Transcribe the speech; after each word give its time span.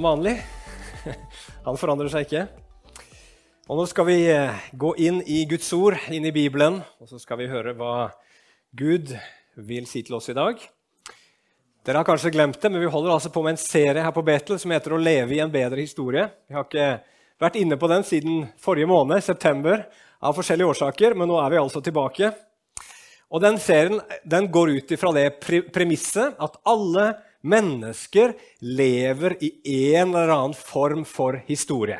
Som 0.00 0.06
vanlig. 0.08 0.38
Han 1.66 1.76
forandrer 1.76 2.08
seg 2.08 2.22
ikke. 2.24 2.46
Og 3.68 3.76
Nå 3.76 3.82
skal 3.90 4.06
vi 4.08 4.14
eh, 4.32 4.62
gå 4.72 4.94
inn 4.96 5.18
i 5.28 5.42
Guds 5.44 5.68
ord, 5.76 5.98
inn 6.08 6.24
i 6.24 6.32
Bibelen, 6.32 6.78
og 6.96 7.10
så 7.10 7.20
skal 7.20 7.36
vi 7.36 7.48
høre 7.50 7.74
hva 7.76 8.06
Gud 8.72 9.12
vil 9.60 9.84
si 9.90 10.00
til 10.00 10.16
oss 10.16 10.30
i 10.32 10.36
dag. 10.38 10.56
Dere 11.84 12.00
har 12.00 12.08
kanskje 12.08 12.32
glemt 12.32 12.56
det, 12.62 12.72
men 12.72 12.80
vi 12.80 12.88
holder 12.88 13.12
altså 13.12 13.28
på 13.34 13.44
med 13.44 13.58
en 13.58 13.60
serie 13.60 14.00
her 14.00 14.16
på 14.16 14.24
Betel 14.24 14.56
som 14.62 14.72
heter 14.72 14.96
'Å 14.96 15.04
leve 15.04 15.36
i 15.36 15.44
en 15.44 15.52
bedre 15.52 15.84
historie'. 15.84 16.30
Vi 16.48 16.56
har 16.56 16.64
ikke 16.64 16.88
vært 17.36 17.60
inne 17.60 17.76
på 17.76 17.92
den 17.92 18.02
siden 18.02 18.48
forrige 18.56 18.88
måned, 18.88 19.20
september, 19.20 19.84
av 20.16 20.32
forskjellige 20.32 20.72
årsaker, 20.78 21.12
men 21.12 21.28
nå 21.28 21.44
er 21.44 21.50
vi 21.50 21.60
altså 21.60 21.84
tilbake. 21.84 22.32
Og 23.28 23.44
den 23.44 23.60
serien 23.60 24.00
den 24.24 24.48
går 24.48 24.78
ut 24.80 24.96
ifra 24.96 25.12
det 25.12 25.44
premisset 25.44 26.40
at 26.40 26.56
alle 26.64 27.20
mennesker 27.42 28.34
lever 28.60 29.36
i 29.40 29.94
en 29.94 30.14
eller 30.14 30.32
annen 30.34 30.56
form 30.56 31.04
for 31.08 31.40
historie. 31.46 31.98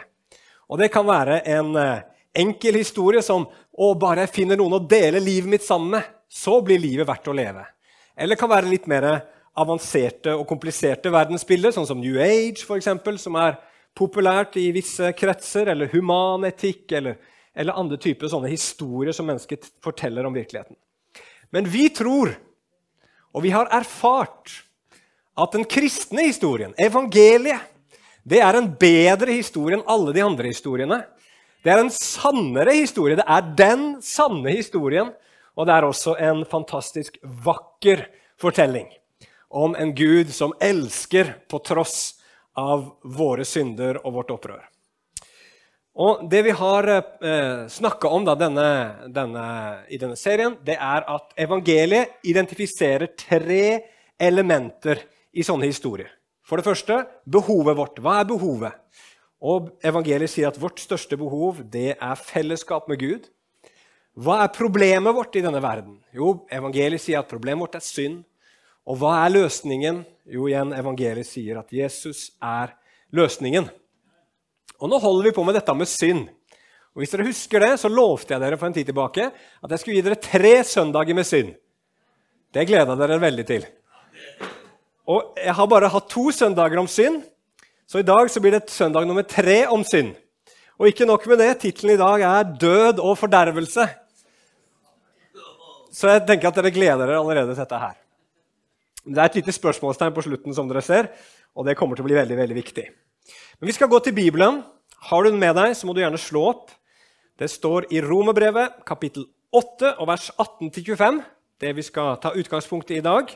Og 0.71 0.79
det 0.79 0.91
kan 0.95 1.07
være 1.07 1.41
en 1.51 1.75
eh, 1.80 2.07
enkel 2.37 2.79
historie 2.79 3.23
som 3.27 3.47
å, 3.47 3.95
bare 3.99 4.27
jeg 4.27 4.35
finner 4.43 4.61
noen 4.61 4.79
å 4.79 4.85
dele 4.87 5.23
livet 5.23 5.51
mitt 5.51 5.66
sammen 5.66 5.97
med, 5.97 6.09
så 6.30 6.61
blir 6.63 6.83
livet 6.83 7.09
verdt 7.09 7.30
å 7.30 7.35
leve. 7.35 7.65
Eller 8.15 8.37
det 8.37 8.43
kan 8.43 8.53
være 8.53 8.71
litt 8.71 8.87
mer 8.91 9.07
avanserte 9.59 10.35
og 10.37 10.47
kompliserte 10.49 11.11
verdensbilder, 11.13 11.75
sånn 11.75 11.88
som 11.88 12.01
New 12.01 12.21
Age, 12.23 12.63
for 12.66 12.79
eksempel, 12.79 13.19
som 13.19 13.37
er 13.41 13.59
populært 13.97 14.57
i 14.61 14.68
visse 14.74 15.11
kretser, 15.18 15.73
eller 15.73 15.91
humanetikk, 15.93 16.85
eller, 17.01 17.18
eller 17.57 17.79
andre 17.80 17.99
typer 18.01 18.30
sånne 18.30 18.52
historier 18.52 19.16
som 19.16 19.27
mennesker 19.29 19.59
forteller 19.83 20.29
om 20.29 20.37
virkeligheten. 20.37 20.79
Men 21.51 21.66
vi 21.66 21.88
tror, 21.95 22.37
og 23.35 23.43
vi 23.43 23.51
har 23.55 23.71
erfart, 23.74 24.61
at 25.39 25.53
den 25.53 25.65
kristne 25.65 26.27
historien, 26.27 26.75
evangeliet, 26.79 27.69
det 28.23 28.41
er 28.45 28.59
en 28.59 28.69
bedre 28.79 29.33
historie 29.33 29.79
enn 29.79 29.87
alle 29.89 30.13
de 30.15 30.23
andre 30.25 30.51
historiene. 30.51 31.01
Det 31.65 31.73
er 31.73 31.83
en 31.83 31.93
sannere 31.93 32.75
historie. 32.77 33.17
Det 33.19 33.27
er 33.27 33.53
den 33.57 33.85
sanne 34.05 34.53
historien. 34.53 35.13
Og 35.57 35.67
det 35.67 35.75
er 35.75 35.87
også 35.87 36.15
en 36.21 36.45
fantastisk 36.49 37.19
vakker 37.45 38.07
fortelling 38.41 38.89
om 39.51 39.75
en 39.75 39.93
Gud 39.97 40.31
som 40.33 40.55
elsker 40.63 41.35
på 41.51 41.59
tross 41.67 42.21
av 42.57 42.87
våre 43.03 43.45
synder 43.49 43.99
og 44.05 44.15
vårt 44.21 44.35
opprør. 44.37 44.63
Og 46.01 46.23
Det 46.31 46.43
vi 46.47 46.53
har 46.55 46.87
eh, 46.89 47.67
snakka 47.69 48.09
om 48.09 48.25
da, 48.25 48.37
denne, 48.39 48.69
denne, 49.11 49.45
i 49.91 49.99
denne 49.99 50.17
serien, 50.17 50.55
det 50.65 50.79
er 50.79 51.05
at 51.11 51.35
evangeliet 51.37 52.23
identifiserer 52.31 53.11
tre 53.19 53.65
elementer 54.21 55.03
i 55.33 55.45
sånne 55.47 55.69
historier. 55.71 56.11
For 56.47 56.59
det 56.59 56.67
første 56.67 57.05
behovet 57.31 57.79
vårt. 57.79 58.01
Hva 58.03 58.21
er 58.21 58.29
behovet? 58.29 58.79
Og 59.41 59.71
Evangeliet 59.87 60.33
sier 60.33 60.51
at 60.51 60.59
vårt 60.61 60.83
største 60.83 61.17
behov 61.17 61.63
det 61.73 61.95
er 61.95 62.25
fellesskap 62.25 62.91
med 62.91 63.01
Gud. 63.01 63.29
Hva 64.21 64.43
er 64.45 64.53
problemet 64.53 65.15
vårt 65.17 65.37
i 65.39 65.45
denne 65.45 65.62
verden? 65.62 66.01
Jo, 66.12 66.43
Evangeliet 66.53 67.01
sier 67.01 67.23
at 67.23 67.31
problemet 67.31 67.62
vårt 67.65 67.78
er 67.78 67.87
synd. 67.87 68.25
Og 68.89 68.99
hva 69.01 69.21
er 69.23 69.34
løsningen? 69.37 70.03
Jo, 70.31 70.49
igjen, 70.49 70.73
evangeliet 70.75 71.28
sier 71.28 71.61
at 71.61 71.73
Jesus 71.75 72.31
er 72.43 72.75
løsningen. 73.15 73.69
Og 74.81 74.91
nå 74.91 75.01
holder 75.03 75.28
vi 75.28 75.34
på 75.37 75.45
med 75.47 75.56
dette 75.59 75.75
med 75.77 75.91
synd. 75.91 76.28
Og 76.91 77.03
Hvis 77.03 77.12
dere 77.15 77.27
husker 77.28 77.62
det, 77.62 77.75
så 77.78 77.91
lovte 77.91 78.34
jeg 78.34 78.43
dere 78.43 78.59
for 78.59 78.71
en 78.71 78.75
tid 78.75 78.89
tilbake 78.89 79.29
at 79.31 79.71
jeg 79.71 79.83
skulle 79.83 80.01
gi 80.01 80.07
dere 80.07 80.23
tre 80.23 80.55
søndager 80.67 81.15
med 81.15 81.29
synd. 81.29 81.53
Det 82.51 82.67
gleda 82.67 82.97
dere 82.99 83.21
veldig 83.23 83.47
til. 83.47 83.69
Og 85.10 85.38
jeg 85.41 85.54
har 85.56 85.71
bare 85.71 85.91
hatt 85.91 86.10
to 86.12 86.28
søndager 86.34 86.78
om 86.78 86.88
synd, 86.91 87.22
så 87.91 87.98
i 87.98 88.06
dag 88.06 88.31
så 88.31 88.43
blir 88.43 88.54
det 88.54 88.71
søndag 88.71 89.09
nummer 89.09 89.26
tre 89.26 89.65
om 89.66 89.82
synd. 89.87 90.12
Og 90.78 90.88
ikke 90.88 91.09
nok 91.09 91.26
med 91.28 91.43
det, 91.43 91.50
tittelen 91.65 91.97
i 91.97 92.00
dag 92.00 92.22
er 92.22 92.44
'Død 92.60 93.03
og 93.03 93.19
fordervelse'. 93.19 93.88
Så 95.93 96.09
jeg 96.09 96.26
tenker 96.26 96.48
at 96.48 96.54
dere 96.54 96.71
gleder 96.71 97.06
dere 97.06 97.19
allerede 97.19 97.54
til 97.54 97.65
dette 97.65 97.78
her. 97.78 97.97
Det 99.04 99.19
er 99.19 99.25
et 99.25 99.34
lite 99.34 99.53
spørsmålstegn 99.53 100.15
på 100.15 100.22
slutten, 100.22 100.54
som 100.54 100.69
dere 100.69 100.82
ser, 100.82 101.09
og 101.56 101.66
det 101.66 101.77
kommer 101.77 101.97
til 101.97 102.04
å 102.04 102.09
bli 102.09 102.15
veldig, 102.15 102.37
veldig 102.37 102.54
viktig. 102.54 102.87
Men 103.60 103.66
vi 103.66 103.72
skal 103.72 103.88
gå 103.88 103.98
til 103.98 104.15
Bibelen. 104.15 104.62
Har 105.10 105.22
du 105.22 105.31
den 105.31 105.41
med 105.41 105.56
deg, 105.56 105.75
så 105.77 105.87
må 105.87 105.92
du 105.92 106.00
gjerne 106.00 106.19
slå 106.19 106.44
opp. 106.48 106.71
Det 107.38 107.50
står 107.50 107.91
i 107.91 108.00
Romerbrevet 108.00 108.84
kapittel 108.87 109.27
8 109.53 109.97
og 109.98 110.06
vers 110.06 110.31
18-25, 110.38 111.22
det 111.60 111.77
vi 111.77 111.82
skal 111.82 112.16
ta 112.22 112.31
utgangspunkt 112.37 112.91
i 112.91 113.00
i 113.00 113.04
dag. 113.04 113.32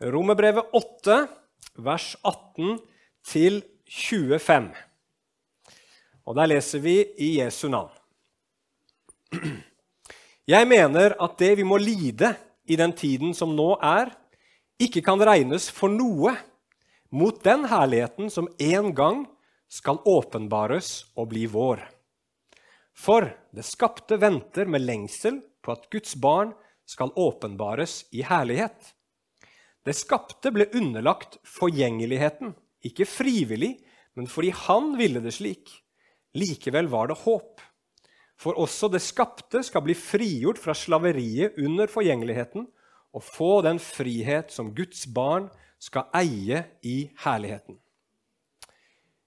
Romerbrevet 0.00 0.64
8, 0.72 1.26
vers 1.76 2.16
18 2.24 2.78
25. 3.84 4.68
Og 6.24 6.36
der 6.38 6.48
leser 6.48 6.80
vi 6.80 6.94
i 7.20 7.34
Jesu 7.36 7.66
navn. 7.68 7.92
Jeg 10.48 10.68
mener 10.68 11.12
at 11.20 11.34
det 11.38 11.50
vi 11.58 11.66
må 11.68 11.76
lide 11.76 12.32
i 12.64 12.78
den 12.80 12.94
tiden 12.96 13.34
som 13.36 13.52
nå 13.52 13.74
er, 13.76 14.08
ikke 14.80 15.02
kan 15.04 15.20
regnes 15.20 15.68
for 15.68 15.92
noe 15.92 16.32
mot 17.12 17.36
den 17.44 17.66
herligheten 17.68 18.30
som 18.32 18.48
en 18.56 18.94
gang 18.96 19.26
skal 19.68 20.00
åpenbares 20.08 21.10
og 21.12 21.28
bli 21.34 21.44
vår. 21.44 21.82
For 22.96 23.28
det 23.52 23.66
skapte 23.68 24.16
venter 24.22 24.64
med 24.64 24.86
lengsel 24.86 25.42
på 25.60 25.76
at 25.76 25.84
Guds 25.92 26.16
barn 26.16 26.54
skal 26.88 27.12
åpenbares 27.20 28.06
i 28.16 28.24
herlighet. 28.24 28.94
Det 29.86 29.96
skapte 29.96 30.52
ble 30.52 30.66
underlagt 30.76 31.38
forgjengeligheten, 31.48 32.52
ikke 32.84 33.08
frivillig, 33.08 33.78
men 34.16 34.28
fordi 34.28 34.52
han 34.66 34.92
ville 34.98 35.22
det 35.24 35.32
slik. 35.36 35.70
Likevel 36.36 36.90
var 36.92 37.10
det 37.10 37.20
håp. 37.22 37.62
For 38.40 38.56
også 38.60 38.88
det 38.92 39.02
skapte 39.04 39.62
skal 39.64 39.84
bli 39.84 39.96
frigjort 39.96 40.60
fra 40.60 40.74
slaveriet 40.76 41.58
under 41.60 41.90
forgjengeligheten 41.92 42.66
og 43.16 43.24
få 43.26 43.60
den 43.66 43.80
frihet 43.82 44.52
som 44.54 44.72
Guds 44.76 45.04
barn 45.12 45.48
skal 45.80 46.08
eie 46.16 46.64
i 46.86 47.10
herligheten. 47.24 47.78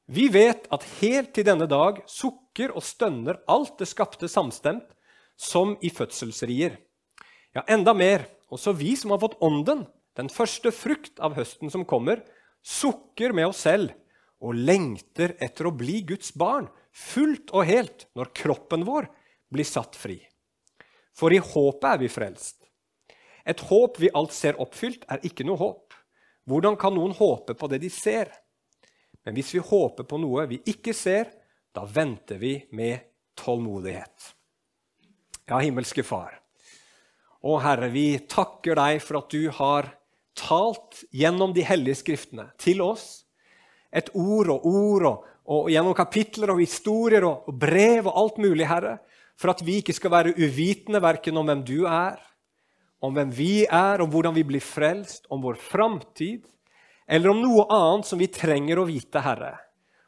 Vi 0.06 0.28
vet 0.34 0.68
at 0.74 0.85
helt 1.00 1.31
til 1.35 1.46
denne 1.47 1.68
dag 1.70 2.02
sukker 2.09 2.74
og 2.75 2.84
stønner 2.85 3.40
alt 3.50 3.78
det 3.80 3.88
skapte 3.90 4.30
samstemt, 4.30 4.85
som 5.34 5.74
i 5.81 5.90
fødselsrier. 5.90 6.75
Ja, 7.56 7.64
enda 7.68 7.94
mer, 7.97 8.28
også 8.53 8.75
vi 8.78 8.94
som 9.00 9.12
har 9.14 9.22
fått 9.24 9.40
Ånden, 9.41 9.81
den 10.18 10.29
første 10.29 10.72
frukt 10.75 11.19
av 11.24 11.35
høsten 11.38 11.72
som 11.74 11.85
kommer, 11.90 12.22
sukker 12.63 13.34
med 13.34 13.50
oss 13.50 13.63
selv 13.66 13.94
og 14.44 14.57
lengter 14.57 15.35
etter 15.41 15.69
å 15.69 15.75
bli 15.75 16.01
Guds 16.07 16.34
barn, 16.38 16.68
fullt 16.91 17.53
og 17.56 17.66
helt, 17.66 18.06
når 18.13 18.34
kroppen 18.35 18.84
vår 18.85 19.07
blir 19.53 19.68
satt 19.68 19.96
fri. 19.97 20.19
For 21.16 21.34
i 21.34 21.40
håpet 21.41 21.90
er 21.90 22.02
vi 22.02 22.12
frelst. 22.12 22.59
Et 23.46 23.59
håp 23.69 24.00
vi 24.00 24.12
alt 24.16 24.34
ser 24.35 24.59
oppfylt, 24.62 25.06
er 25.12 25.23
ikke 25.25 25.46
noe 25.47 25.59
håp. 25.59 25.96
Hvordan 26.50 26.78
kan 26.79 26.96
noen 26.96 27.16
håpe 27.16 27.56
på 27.56 27.69
det 27.72 27.79
de 27.84 27.90
ser? 27.91 28.31
Men 29.23 29.35
hvis 29.38 29.53
vi 29.56 29.63
håper 29.63 30.07
på 30.07 30.19
noe 30.19 30.46
vi 30.50 30.59
ikke 30.68 30.96
ser, 30.96 31.29
da 31.73 31.85
venter 31.90 32.40
vi 32.41 32.57
med 32.75 33.00
tålmodighet. 33.40 34.34
Ja, 35.50 35.59
himmelske 35.59 36.03
Far. 36.06 36.38
Å 37.44 37.57
Herre, 37.59 37.90
vi 37.91 38.19
takker 38.29 38.78
deg 38.79 39.02
for 39.03 39.19
at 39.19 39.34
du 39.34 39.50
har 39.57 39.90
talt 40.38 41.04
gjennom 41.14 41.54
de 41.56 41.66
hellige 41.66 42.02
skriftene 42.02 42.50
til 42.62 42.82
oss. 42.86 43.24
Et 43.94 44.09
ord 44.18 44.50
og 44.56 44.66
ord 44.66 45.08
og, 45.09 45.26
og 45.53 45.70
gjennom 45.72 45.96
kapitler 45.97 46.53
og 46.53 46.62
historier 46.64 47.26
og, 47.28 47.50
og 47.50 47.58
brev 47.59 48.08
og 48.08 48.18
alt 48.24 48.40
mulig, 48.41 48.68
Herre. 48.70 48.97
For 49.40 49.53
at 49.53 49.64
vi 49.66 49.80
ikke 49.82 49.96
skal 49.96 50.14
være 50.14 50.35
uvitende 50.38 51.02
verken 51.03 51.38
om 51.38 51.50
hvem 51.50 51.64
du 51.66 51.78
er, 51.90 52.18
om 53.03 53.14
hvem 53.16 53.32
vi 53.35 53.66
er, 53.66 54.02
om 54.02 54.09
hvordan 54.09 54.35
vi 54.35 54.46
blir 54.47 54.64
frelst, 54.64 55.26
om 55.34 55.41
vår 55.44 55.58
framtid, 55.59 56.46
eller 57.08 57.34
om 57.34 57.41
noe 57.41 57.66
annet 57.74 58.08
som 58.08 58.22
vi 58.22 58.29
trenger 58.32 58.79
å 58.79 58.88
vite, 58.88 59.20
Herre, 59.26 59.58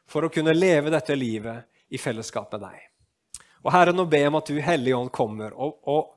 for 0.08 0.26
å 0.26 0.32
kunne 0.32 0.56
leve 0.56 0.94
dette 0.94 1.18
livet 1.18 1.66
i 1.92 2.00
fellesskap 2.00 2.54
med 2.56 2.64
deg. 2.70 2.86
Og 3.66 3.74
Herre, 3.74 3.96
nå 3.98 4.06
ber 4.08 4.24
jeg 4.24 4.32
om 4.32 4.40
at 4.40 4.52
du, 4.52 4.62
Hellige 4.62 4.98
Ånd, 4.98 5.12
kommer 5.14 5.56
og, 5.58 5.80
og 5.90 6.14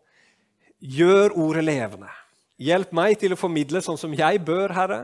gjør 0.79 1.35
ordet 1.41 1.65
levende. 1.65 2.11
Hjelp 2.59 2.91
meg 2.97 3.21
til 3.21 3.35
å 3.35 3.39
formidle 3.39 3.81
sånn 3.85 3.99
som 4.01 4.15
jeg 4.19 4.41
bør, 4.43 4.75
Herre. 4.75 5.01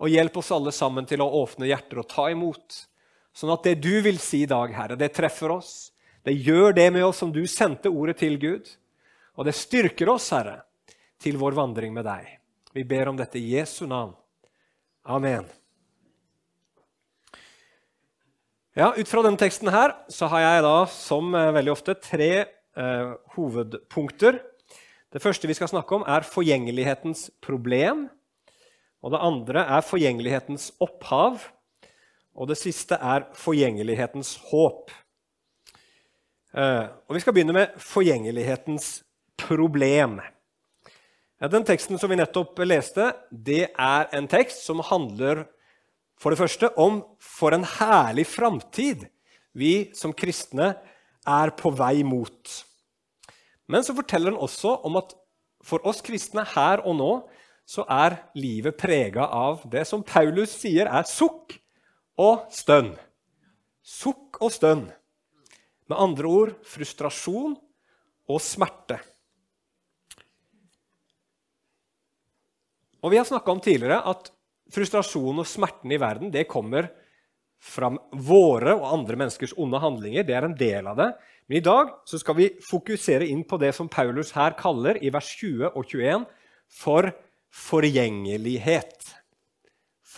Og 0.00 0.08
hjelp 0.12 0.38
oss 0.40 0.52
alle 0.54 0.72
sammen 0.72 1.04
til 1.08 1.20
å 1.20 1.28
åpne 1.42 1.68
hjerter 1.68 2.00
og 2.00 2.08
ta 2.08 2.28
imot. 2.32 2.84
Sånn 3.36 3.52
at 3.52 3.66
det 3.66 3.76
du 3.82 4.00
vil 4.04 4.16
si 4.22 4.44
i 4.46 4.50
dag, 4.50 4.72
Herre, 4.72 4.96
det 4.96 5.10
treffer 5.16 5.52
oss. 5.58 5.90
Det 6.24 6.32
gjør 6.32 6.72
det 6.76 6.88
med 6.94 7.04
oss 7.04 7.20
som 7.20 7.32
du 7.34 7.42
sendte 7.50 7.92
ordet 7.92 8.16
til 8.22 8.38
Gud. 8.40 8.70
Og 9.38 9.46
det 9.46 9.54
styrker 9.58 10.10
oss, 10.10 10.30
Herre, 10.34 10.62
til 11.20 11.38
vår 11.38 11.58
vandring 11.58 11.92
med 11.94 12.08
deg. 12.08 12.32
Vi 12.74 12.84
ber 12.88 13.12
om 13.12 13.18
dette 13.18 13.38
i 13.40 13.52
Jesu 13.52 13.84
navn. 13.90 14.14
Amen. 15.08 15.46
Ja, 18.78 18.92
Ut 18.94 19.08
fra 19.10 19.24
denne 19.24 19.40
teksten 19.40 19.70
her 19.74 19.96
så 20.12 20.28
har 20.30 20.44
jeg 20.44 20.64
da, 20.64 20.76
som 20.92 21.32
eh, 21.34 21.52
veldig 21.56 21.72
ofte, 21.72 21.96
tre 21.98 22.32
eh, 22.38 23.08
hovedpunkter. 23.34 24.38
Det 25.12 25.22
første 25.24 25.48
vi 25.48 25.56
skal 25.56 25.70
snakke 25.70 25.94
om, 25.96 26.04
er 26.04 26.26
forgjengelighetens 26.26 27.30
problem. 27.40 28.08
Og 29.00 29.14
det 29.14 29.20
andre 29.24 29.64
er 29.64 29.84
forgjengelighetens 29.86 30.72
opphav. 30.84 31.40
Og 32.36 32.50
det 32.50 32.58
siste 32.60 32.98
er 33.00 33.24
forgjengelighetens 33.34 34.36
håp. 34.50 34.92
Eh, 36.54 36.84
og 37.08 37.14
Vi 37.14 37.20
skal 37.20 37.32
begynne 37.32 37.56
med 37.56 37.78
forgjengelighetens 37.80 39.02
problem. 39.36 40.20
Den 41.38 41.64
teksten 41.64 41.98
som 41.98 42.10
vi 42.10 42.18
nettopp 42.18 42.58
leste, 42.66 43.12
det 43.30 43.70
er 43.78 44.08
en 44.12 44.26
tekst 44.28 44.64
som 44.66 44.82
handler 44.82 45.46
for 46.18 46.34
det 46.34 46.40
første 46.40 46.68
om 46.76 47.04
for 47.22 47.54
en 47.54 47.64
herlig 47.64 48.26
framtid 48.26 49.06
vi 49.54 49.90
som 49.94 50.12
kristne 50.12 50.72
er 51.26 51.52
på 51.54 51.70
vei 51.70 52.02
mot. 52.02 52.67
Men 53.68 53.84
så 53.84 53.94
forteller 53.96 54.32
den 54.32 54.40
også 54.40 54.78
om 54.88 54.96
at 55.00 55.12
for 55.64 55.84
oss 55.88 56.00
kristne 56.04 56.44
her 56.54 56.82
og 56.86 56.96
nå 56.98 57.12
så 57.68 57.84
er 57.92 58.16
livet 58.38 58.78
prega 58.80 59.26
av 59.28 59.66
det 59.68 59.84
som 59.88 60.04
Paulus 60.06 60.54
sier 60.56 60.88
er 60.88 61.04
sukk 61.08 61.58
og 62.18 62.46
stønn. 62.54 62.94
Sukk 63.84 64.40
og 64.40 64.52
stønn. 64.54 64.86
Med 65.88 66.00
andre 66.00 66.30
ord 66.32 66.54
frustrasjon 66.68 67.58
og 68.28 68.40
smerte. 68.44 68.98
Og 73.04 73.12
Vi 73.12 73.20
har 73.20 73.28
snakka 73.28 73.52
om 73.52 73.60
tidligere 73.62 74.00
at 74.10 74.32
frustrasjonen 74.74 75.44
og 75.44 75.48
smerten 75.48 75.92
i 75.92 76.00
verden 76.00 76.32
det 76.34 76.48
kommer 76.50 76.88
fra 77.58 77.90
våre 78.12 78.74
og 78.76 78.88
andre 78.90 79.18
menneskers 79.18 79.54
onde 79.58 79.80
handlinger. 79.82 80.26
Det 80.26 80.34
er 80.34 80.46
en 80.46 80.56
del 80.58 80.88
av 80.90 80.98
det. 80.98 81.08
Men 81.48 81.56
i 81.56 81.64
dag 81.64 81.94
skal 82.04 82.36
vi 82.36 82.50
fokusere 82.60 83.26
inn 83.26 83.40
på 83.48 83.56
det 83.60 83.70
som 83.76 83.88
Paulus 83.88 84.34
her 84.36 84.52
kaller 84.58 84.98
i 85.00 85.08
vers 85.12 85.30
20 85.40 85.70
og 85.72 85.86
21 85.88 86.26
for 86.68 87.08
forgjengelighet. 87.48 89.14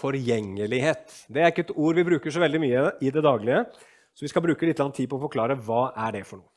Forgjengelighet. 0.00 1.27
Det 1.29 1.43
er 1.43 1.53
ikke 1.53 1.69
et 1.69 1.77
ord 1.77 1.94
vi 1.94 2.06
bruker 2.09 2.35
så 2.35 2.43
veldig 2.43 2.62
mye 2.62 2.85
i 3.00 3.12
det 3.15 3.23
daglige, 3.23 3.62
så 4.15 4.27
vi 4.27 4.32
skal 4.32 4.43
bruke 4.43 4.67
litt 4.67 4.82
tid 4.97 5.06
på 5.06 5.21
å 5.21 5.25
forklare 5.29 5.55
hva 5.55 5.93
er 6.09 6.19
det 6.19 6.25
for 6.27 6.43
noe. 6.43 6.50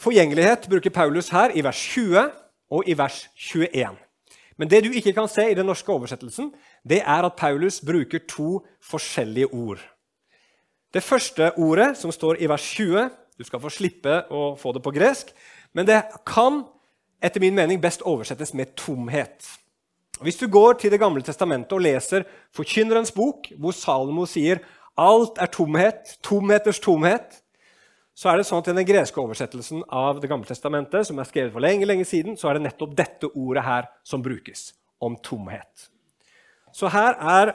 Forgjengelighet 0.00 0.68
bruker 0.70 0.94
Paulus 0.94 1.28
her 1.34 1.52
i 1.52 1.64
vers 1.66 1.80
20 1.90 2.30
og 2.70 2.86
i 2.88 2.94
vers 2.96 3.24
21. 3.36 3.98
Men 4.56 4.70
det 4.70 4.84
du 4.84 4.94
ikke 4.94 5.12
kan 5.16 5.28
se 5.28 5.50
i 5.50 5.56
den 5.58 5.66
norske 5.66 5.90
oversettelsen, 5.92 6.52
det 6.86 7.02
er 7.02 7.26
at 7.26 7.36
Paulus 7.36 7.80
bruker 7.84 8.22
to 8.28 8.60
forskjellige 8.84 9.50
ord. 9.50 9.82
Det 10.94 11.02
første 11.02 11.52
ordet, 11.58 11.96
som 11.98 12.10
står 12.12 12.40
i 12.42 12.48
vers 12.50 12.62
20 12.74 13.10
Du 13.38 13.44
skal 13.44 13.60
få 13.62 13.70
slippe 13.72 14.18
å 14.28 14.54
få 14.58 14.72
det 14.76 14.82
på 14.84 14.92
gresk. 14.92 15.30
Men 15.72 15.86
det 15.86 16.02
kan 16.28 16.64
etter 17.22 17.40
min 17.40 17.54
mening 17.54 17.80
best 17.80 18.02
oversettes 18.02 18.52
med 18.54 18.74
tomhet. 18.76 19.46
Hvis 20.20 20.36
du 20.36 20.48
går 20.48 20.74
til 20.80 20.90
Det 20.90 21.00
gamle 21.00 21.22
testamentet 21.22 21.72
og 21.72 21.80
leser 21.80 22.26
Forkynnerens 22.52 23.12
bok, 23.12 23.48
hvor 23.56 23.72
Salomo 23.72 24.26
sier 24.26 24.60
alt 24.98 25.38
er 25.40 25.46
tomhet, 25.46 26.18
tomheters 26.22 26.80
tomhet, 26.80 27.38
så 28.14 28.28
er 28.28 28.36
det 28.36 28.46
sånn 28.48 28.60
at 28.60 28.68
I 28.68 28.74
den 28.76 28.88
greske 28.88 29.20
oversettelsen 29.20 29.84
av 29.88 30.20
Det 30.20 30.28
gamle 30.28 30.44
testamentet, 30.44 31.06
som 31.06 31.18
er 31.18 31.28
skrevet 31.28 31.54
for 31.54 31.64
lenge, 31.64 31.86
lenge 31.88 32.04
siden, 32.04 32.36
så 32.36 32.50
er 32.50 32.58
det 32.58 32.66
nettopp 32.66 32.92
dette 32.98 33.30
ordet 33.30 33.64
her 33.64 33.88
som 34.04 34.22
brukes, 34.22 34.74
om 35.00 35.16
tomhet. 35.16 35.88
Så 36.76 36.90
her 36.92 37.16
er, 37.16 37.54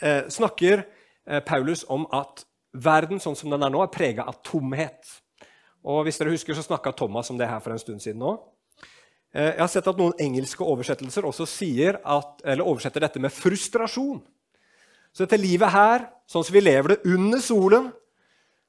eh, 0.00 0.22
snakker 0.28 0.84
eh, 1.26 1.40
Paulus 1.40 1.84
om 1.88 2.06
at 2.12 2.46
verden 2.72 3.20
sånn 3.20 3.36
som 3.36 3.52
den 3.52 3.62
er 3.62 3.72
nå, 3.72 3.82
er 3.84 3.92
prega 3.92 4.26
av 4.28 4.40
tomhet. 4.46 5.08
Og 5.82 6.04
hvis 6.06 6.18
dere 6.20 6.32
husker, 6.32 6.56
så 6.56 6.64
snakka 6.64 6.94
Thomas 6.96 7.30
om 7.32 7.38
det 7.40 7.48
her 7.50 7.62
for 7.62 7.74
en 7.74 7.82
stund 7.82 8.02
siden 8.04 8.22
òg. 8.24 8.40
Eh, 9.32 9.54
jeg 9.54 9.62
har 9.62 9.70
sett 9.72 9.88
at 9.88 9.98
Noen 9.98 10.16
engelske 10.20 10.64
oversettelser 10.64 11.26
også 11.28 11.46
sier 11.48 11.98
at, 12.00 12.42
eller 12.44 12.68
oversetter 12.68 13.04
dette 13.04 13.22
med 13.22 13.34
frustrasjon. 13.34 14.20
Så 15.12 15.24
dette 15.24 15.40
livet 15.40 15.72
her, 15.72 16.06
sånn 16.30 16.44
som 16.44 16.54
vi 16.54 16.62
lever 16.64 16.94
det 16.94 17.12
under 17.12 17.40
solen, 17.44 17.90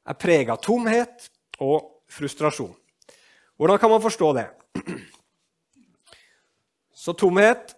er 0.03 0.19
prega 0.19 0.57
av 0.57 0.63
tomhet 0.63 1.29
og 1.63 2.03
frustrasjon. 2.11 2.73
Hvordan 3.55 3.79
kan 3.79 3.93
man 3.93 4.03
forstå 4.03 4.33
det? 4.35 4.47
Så 7.03 7.13
tomhet 7.19 7.75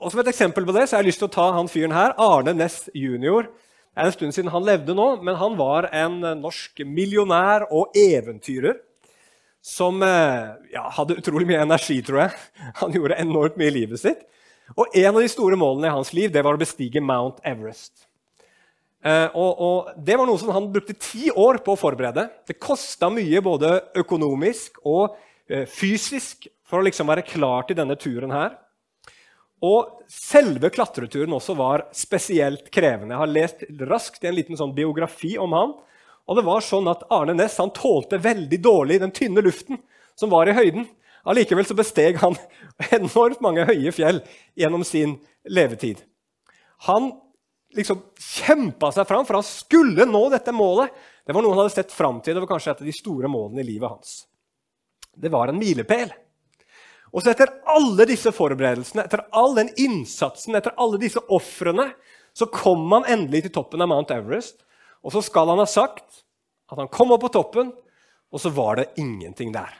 Og 0.00 0.10
Som 0.12 0.20
et 0.20 0.28
eksempel 0.28 0.66
på 0.66 0.72
det 0.76 0.82
så 0.88 0.96
har 0.96 1.04
jeg 1.04 1.12
lyst 1.12 1.20
til 1.22 1.30
å 1.30 1.32
ta 1.32 1.44
han 1.56 1.68
fyren 1.70 1.94
her, 1.94 2.12
Arne 2.20 2.52
Næss 2.52 2.90
jr. 2.92 3.46
Det 3.94 4.02
er 4.02 4.10
en 4.10 4.16
stund 4.16 4.34
siden 4.34 4.50
han 4.50 4.66
levde 4.66 4.94
nå, 4.96 5.06
men 5.22 5.38
han 5.38 5.54
var 5.54 5.86
en 5.94 6.18
norsk 6.40 6.82
millionær 6.82 7.68
og 7.70 7.94
eventyrer 7.94 8.80
som 9.64 10.02
eh, 10.04 10.48
ja, 10.74 10.82
hadde 10.92 11.16
utrolig 11.20 11.46
mye 11.48 11.62
energi, 11.64 12.00
tror 12.04 12.26
jeg. 12.26 12.40
Han 12.82 12.92
gjorde 12.92 13.16
enormt 13.22 13.54
mye 13.56 13.70
i 13.70 13.76
livet 13.78 14.02
sitt. 14.02 14.26
Og 14.76 14.92
en 14.92 15.08
av 15.14 15.22
de 15.22 15.30
store 15.32 15.56
målene 15.60 15.88
i 15.88 15.92
hans 15.92 16.10
liv 16.16 16.32
det 16.32 16.42
var 16.44 16.56
å 16.56 16.60
bestige 16.60 17.00
Mount 17.04 17.40
Everest. 17.48 18.06
Eh, 19.04 19.28
og, 19.32 19.60
og, 19.60 19.88
Det 19.96 20.16
var 20.20 20.28
noe 20.28 20.40
som 20.40 20.52
han 20.56 20.70
brukte 20.72 20.96
ti 20.96 21.30
år 21.30 21.60
på 21.64 21.74
å 21.74 21.80
forberede. 21.80 22.26
Det 22.48 22.58
kosta 22.60 23.08
mye 23.12 23.40
både 23.44 23.72
økonomisk 24.00 24.80
og 24.84 25.16
eh, 25.48 25.64
fysisk 25.68 26.48
for 26.64 26.80
å 26.80 26.86
liksom 26.88 27.08
være 27.08 27.26
klar 27.28 27.68
til 27.68 27.80
denne 27.80 27.96
turen 28.00 28.32
her. 28.32 28.56
Og 29.64 30.04
selve 30.10 30.68
klatreturen 30.74 31.32
også 31.36 31.56
var 31.56 31.86
spesielt 31.96 32.68
krevende. 32.74 33.14
Jeg 33.14 33.22
har 33.22 33.32
lest 33.32 33.64
raskt 33.88 34.24
i 34.24 34.28
en 34.28 34.36
liten 34.36 34.58
sånn 34.60 34.74
biografi 34.76 35.34
om 35.40 35.54
han. 35.56 35.72
Og 36.24 36.38
det 36.38 36.44
var 36.46 36.64
sånn 36.64 36.88
at 36.90 37.04
Arne 37.12 37.36
Næss 37.36 37.56
tålte 37.76 38.20
veldig 38.20 38.60
dårlig 38.64 39.00
den 39.00 39.12
tynne 39.14 39.44
luften 39.44 39.80
som 40.18 40.32
var 40.32 40.48
i 40.48 40.56
høyden. 40.56 40.86
Allikevel 41.24 41.66
så 41.68 41.76
besteg 41.76 42.20
han 42.20 42.36
enormt 42.98 43.40
mange 43.44 43.64
høye 43.68 43.92
fjell 43.96 44.20
gjennom 44.58 44.84
sin 44.84 45.18
levetid. 45.48 46.02
Han 46.88 47.12
liksom 47.74 48.02
kjempa 48.20 48.90
seg 48.94 49.08
fram, 49.08 49.24
for 49.26 49.40
han 49.40 49.46
skulle 49.46 50.06
nå 50.08 50.26
dette 50.32 50.52
målet. 50.54 50.92
Det 51.24 51.34
var 51.34 51.42
noe 51.42 51.54
han 51.54 51.64
hadde 51.64 51.76
sett 51.76 51.94
fram 51.94 52.20
til. 52.20 52.36
Det 52.36 52.44
var 52.44 52.52
kanskje 52.52 52.74
et 52.74 52.84
av 52.84 52.90
de 52.90 52.94
store 52.94 53.30
målene 53.32 53.64
i 53.64 53.68
livet 53.72 53.88
hans. 53.88 54.18
Det 55.14 55.30
var 55.32 55.50
en 55.50 55.58
milepæl. 55.58 56.12
Og 57.14 57.22
så 57.22 57.30
etter 57.30 57.52
alle 57.70 58.08
disse 58.10 58.32
forberedelsene, 58.34 59.04
etter 59.06 59.22
all 59.38 59.54
den 59.54 59.70
innsatsen, 59.78 60.56
etter 60.58 60.74
alle 60.82 60.98
disse 60.98 61.22
ofrene, 61.32 61.92
så 62.34 62.48
kom 62.50 62.88
han 62.90 63.06
endelig 63.06 63.44
til 63.44 63.54
toppen 63.60 63.84
av 63.84 63.92
Mount 63.92 64.10
Everest. 64.10 64.64
Og 65.06 65.14
så 65.14 65.22
skal 65.22 65.52
han 65.52 65.62
ha 65.62 65.68
sagt 65.70 66.24
at 66.72 66.80
han 66.80 66.90
kom 66.90 67.14
opp 67.14 67.22
på 67.22 67.30
toppen, 67.36 67.70
og 68.34 68.42
så 68.42 68.50
var 68.50 68.80
det 68.80 68.90
ingenting 68.98 69.52
der. 69.54 69.70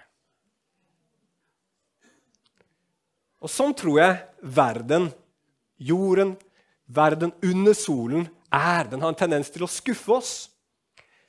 Og 3.42 3.50
sånn 3.50 3.74
tror 3.76 3.98
jeg 3.98 4.20
verden, 4.56 5.10
jorden, 5.76 6.36
verden 6.86 7.34
under 7.44 7.74
solen 7.76 8.28
er. 8.54 8.86
Den 8.88 9.02
har 9.02 9.10
en 9.10 9.18
tendens 9.18 9.50
til 9.52 9.66
å 9.66 9.70
skuffe 9.70 10.14
oss. 10.16 10.32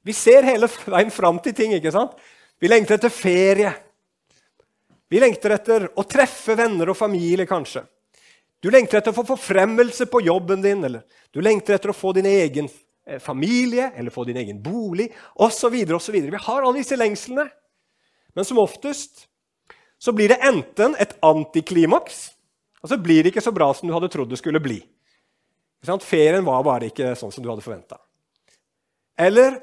Vi 0.05 0.13
ser 0.13 0.45
hele 0.45 0.69
veien 0.85 1.11
fram 1.11 1.41
til 1.41 1.55
ting. 1.57 1.73
ikke 1.73 1.91
sant? 1.91 2.13
Vi 2.61 2.69
lengter 2.69 2.99
etter 2.99 3.11
ferie. 3.11 3.73
Vi 5.15 5.19
lengter 5.23 5.53
etter 5.55 5.85
å 5.95 6.03
treffe 6.03 6.57
venner 6.59 6.89
og 6.91 6.97
familie, 6.99 7.45
kanskje. 7.47 7.85
Du 8.59 8.67
lengter 8.67 8.99
etter 8.99 9.13
å 9.13 9.15
få 9.15 9.23
forfremmelse 9.29 10.09
på 10.11 10.19
jobben 10.25 10.59
din, 10.59 10.81
eller 10.83 11.05
du 11.31 11.39
lengter 11.39 11.77
etter 11.77 11.93
å 11.93 11.95
få 11.95 12.11
din 12.17 12.27
egen 12.27 12.67
eh, 13.07 13.21
familie 13.23 13.93
eller 13.95 14.11
få 14.11 14.25
din 14.27 14.41
egen 14.41 14.59
bolig 14.59 15.05
osv. 15.39 15.71
Vi 15.71 16.41
har 16.47 16.59
alle 16.65 16.81
disse 16.81 16.99
lengslene. 16.99 17.47
Men 18.35 18.49
som 18.49 18.59
oftest 18.59 19.23
så 20.03 20.11
blir 20.11 20.35
det 20.35 20.41
enten 20.43 20.99
et 20.99 21.15
antiklimaks, 21.23 22.19
og 22.83 22.91
så 22.91 22.99
blir 22.99 23.23
det 23.23 23.31
ikke 23.31 23.47
så 23.47 23.55
bra 23.55 23.71
som 23.71 23.87
du 23.87 23.95
hadde 23.95 24.11
trodd 24.11 24.35
det 24.35 24.43
skulle 24.43 24.59
bli. 24.59 24.81
Ferien 26.03 26.43
var 26.43 26.67
bare 26.67 26.91
ikke 26.91 27.15
sånn 27.15 27.31
som 27.31 27.39
du 27.39 27.53
hadde 27.53 27.63
forventa. 27.63 28.03
Eller 29.15 29.61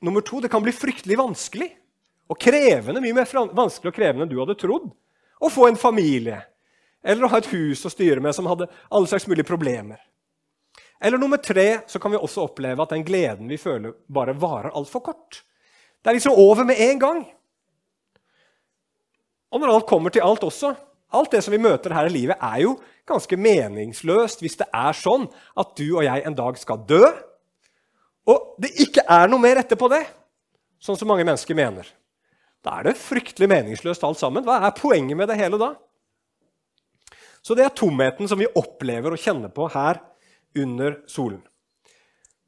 nummer 0.00 0.24
to, 0.24 0.40
det 0.40 0.48
kan 0.48 0.64
bli 0.64 0.72
fryktelig 0.72 1.20
vanskelig 1.20 1.74
og 2.30 2.40
krevende, 2.40 3.02
mye 3.04 3.16
mer 3.16 3.54
vanskelig 3.54 3.92
og 3.92 3.96
krevende 3.96 4.26
enn 4.26 4.32
du 4.32 4.38
hadde 4.40 4.56
trodd 4.58 4.90
å 5.44 5.50
få 5.52 5.68
en 5.68 5.78
familie 5.80 6.40
eller 7.04 7.26
å 7.26 7.32
ha 7.34 7.40
et 7.40 7.50
hus 7.52 7.84
å 7.84 7.92
styre 7.92 8.22
med 8.24 8.32
som 8.36 8.48
hadde 8.48 8.70
alle 8.88 9.10
slags 9.10 9.26
mulige 9.28 9.48
problemer. 9.48 10.00
Eller 11.04 11.20
nummer 11.20 11.36
tre, 11.36 11.82
så 11.86 12.00
kan 12.00 12.14
vi 12.14 12.20
også 12.20 12.46
oppleve 12.46 12.80
at 12.80 12.94
den 12.94 13.04
gleden 13.04 13.50
vi 13.50 13.58
føler, 13.60 13.92
bare 14.08 14.32
varer 14.40 14.72
altfor 14.72 15.02
kort. 15.04 15.42
Det 16.00 16.10
er 16.10 16.16
liksom 16.16 16.38
over 16.40 16.64
med 16.64 16.80
en 16.80 17.02
gang. 17.02 17.20
Og 19.52 19.60
når 19.60 19.74
alt 19.74 19.88
kommer 19.90 20.14
til 20.14 20.24
alt 20.24 20.46
også, 20.48 20.72
alt 21.14 21.34
det 21.34 21.42
som 21.44 21.52
vi 21.52 21.60
møter 21.60 21.92
her 21.94 22.08
i 22.08 22.14
livet, 22.14 22.40
er 22.40 22.64
jo 22.64 22.78
ganske 23.06 23.36
meningsløst 23.36 24.40
hvis 24.40 24.56
det 24.62 24.70
er 24.72 24.96
sånn 24.96 25.28
at 25.60 25.76
du 25.76 25.86
og 25.90 26.06
jeg 26.06 26.24
en 26.24 26.38
dag 26.38 26.56
skal 26.58 26.80
dø, 26.88 27.04
og 28.24 28.56
det 28.64 28.72
ikke 28.80 29.04
er 29.04 29.28
noe 29.28 29.42
mer 29.42 29.60
etterpå 29.60 29.90
det, 29.92 30.06
sånn 30.80 30.96
som 30.96 31.10
mange 31.12 31.26
mennesker 31.28 31.56
mener. 31.58 31.84
Da 32.64 32.78
er 32.78 32.88
det 32.88 32.96
fryktelig 32.96 33.48
meningsløst 33.50 34.04
alt 34.06 34.20
sammen. 34.20 34.44
Hva 34.46 34.62
er 34.64 34.76
poenget 34.76 35.18
med 35.18 35.28
det 35.28 35.36
hele 35.40 35.60
da? 35.60 35.74
Så 37.44 37.56
det 37.56 37.66
er 37.66 37.74
tomheten 37.76 38.28
som 38.30 38.40
vi 38.40 38.48
opplever 38.56 39.12
og 39.12 39.20
kjenner 39.20 39.52
på 39.52 39.68
her 39.74 40.00
under 40.56 41.02
solen. 41.10 41.42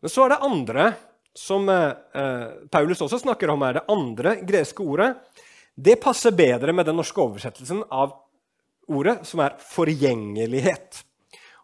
Men 0.00 0.12
så 0.12 0.24
er 0.24 0.32
det 0.32 0.44
andre 0.46 0.86
som 1.36 1.68
eh, 1.68 1.92
eh 2.16 2.68
Paulus 2.72 3.02
også 3.04 3.20
snakker 3.20 3.52
om 3.52 3.62
her. 3.66 3.76
Det 3.76 3.92
andre 3.92 4.36
greske 4.40 4.82
ordet 4.82 5.12
det 5.76 5.98
passer 6.00 6.32
bedre 6.32 6.72
med 6.72 6.86
den 6.88 6.96
norske 6.96 7.20
oversettelsen 7.20 7.82
av 7.92 8.14
ordet, 8.88 9.18
som 9.28 9.42
er 9.44 9.58
forgjengelighet. 9.60 11.02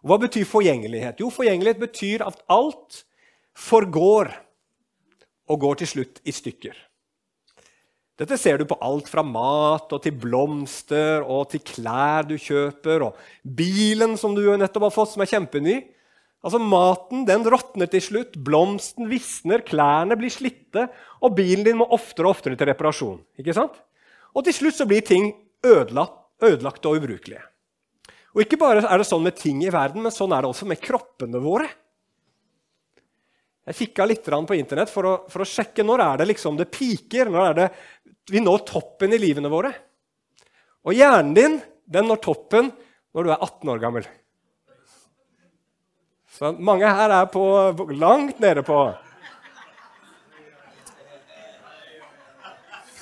Og 0.03 0.11
hva 0.11 0.19
betyr 0.21 0.45
forgjengelighet? 0.45 1.23
Jo, 1.23 1.31
forgjengelighet 1.33 1.81
betyr 1.81 2.25
at 2.27 2.43
alt 2.53 3.01
forgår 3.57 4.29
og 5.49 5.59
går 5.59 5.81
til 5.81 5.89
slutt 5.95 6.21
i 6.29 6.35
stykker. 6.35 6.77
Dette 8.19 8.37
ser 8.37 8.61
du 8.61 8.67
på 8.69 8.77
alt 8.85 9.07
fra 9.09 9.23
mat 9.25 9.89
og 9.95 10.01
til 10.03 10.13
blomster 10.21 11.23
og 11.25 11.47
til 11.49 11.63
klær 11.65 12.27
du 12.29 12.35
kjøper, 12.37 13.07
og 13.07 13.17
bilen 13.41 14.13
som 14.21 14.35
du 14.37 14.43
nettopp 14.53 14.85
har 14.89 14.93
fått, 14.93 15.13
som 15.15 15.23
er 15.25 15.31
kjempeny. 15.31 15.79
Altså 16.43 16.59
Maten 16.61 17.23
den 17.25 17.45
råtner 17.49 17.89
til 17.89 18.03
slutt, 18.03 18.37
blomsten 18.45 19.09
visner, 19.09 19.63
klærne 19.65 20.17
blir 20.19 20.33
slitte, 20.33 20.85
og 21.23 21.33
bilen 21.39 21.65
din 21.65 21.79
må 21.79 21.87
oftere 21.95 22.27
og 22.27 22.35
oftere 22.35 22.59
til 22.59 22.69
reparasjon. 22.69 23.23
ikke 23.39 23.55
sant? 23.57 23.79
Og 24.35 24.45
til 24.45 24.57
slutt 24.59 24.77
så 24.77 24.87
blir 24.89 25.01
ting 25.07 25.31
ødelagt, 25.65 26.19
ødelagte 26.43 26.91
og 26.91 27.01
ubrukelige. 27.01 27.41
Og 28.33 28.43
ikke 28.43 28.59
bare 28.61 28.83
er 28.83 28.99
det 28.99 29.07
sånn 29.07 29.23
med 29.25 29.37
ting 29.39 29.61
i 29.63 29.71
verden, 29.73 30.03
men 30.03 30.13
sånn 30.13 30.33
er 30.33 30.43
det 30.43 30.51
også 30.51 30.67
med 30.69 30.81
kroppene 30.83 31.41
våre. 31.41 31.69
Jeg 33.63 33.77
kikka 33.77 34.05
litt 34.09 34.25
på 34.27 34.55
Internett 34.57 34.91
for 34.91 35.07
å, 35.07 35.13
for 35.31 35.45
å, 35.45 35.47
sjekke 35.47 35.85
når 35.87 36.01
er 36.03 36.17
det 36.19 36.27
liksom 36.33 36.57
det 36.59 36.67
piker. 36.73 37.29
Når 37.31 37.45
er 37.45 37.53
det 37.61 37.67
vi 38.31 38.39
når 38.43 38.63
toppen 38.67 39.13
i 39.13 39.19
livene 39.19 39.49
våre. 39.51 39.73
Og 40.83 40.95
hjernen 40.95 41.33
din 41.35 41.61
den 41.83 42.07
når 42.07 42.21
toppen 42.23 42.71
når 43.13 43.23
du 43.23 43.29
er 43.33 43.41
18 43.41 43.69
år 43.73 43.79
gammel. 43.83 44.05
Så 46.33 46.51
mange 46.57 46.87
her 46.89 47.09
er 47.13 47.25
på, 47.29 47.43
langt 47.93 48.39
nede 48.41 48.63
på 48.65 48.77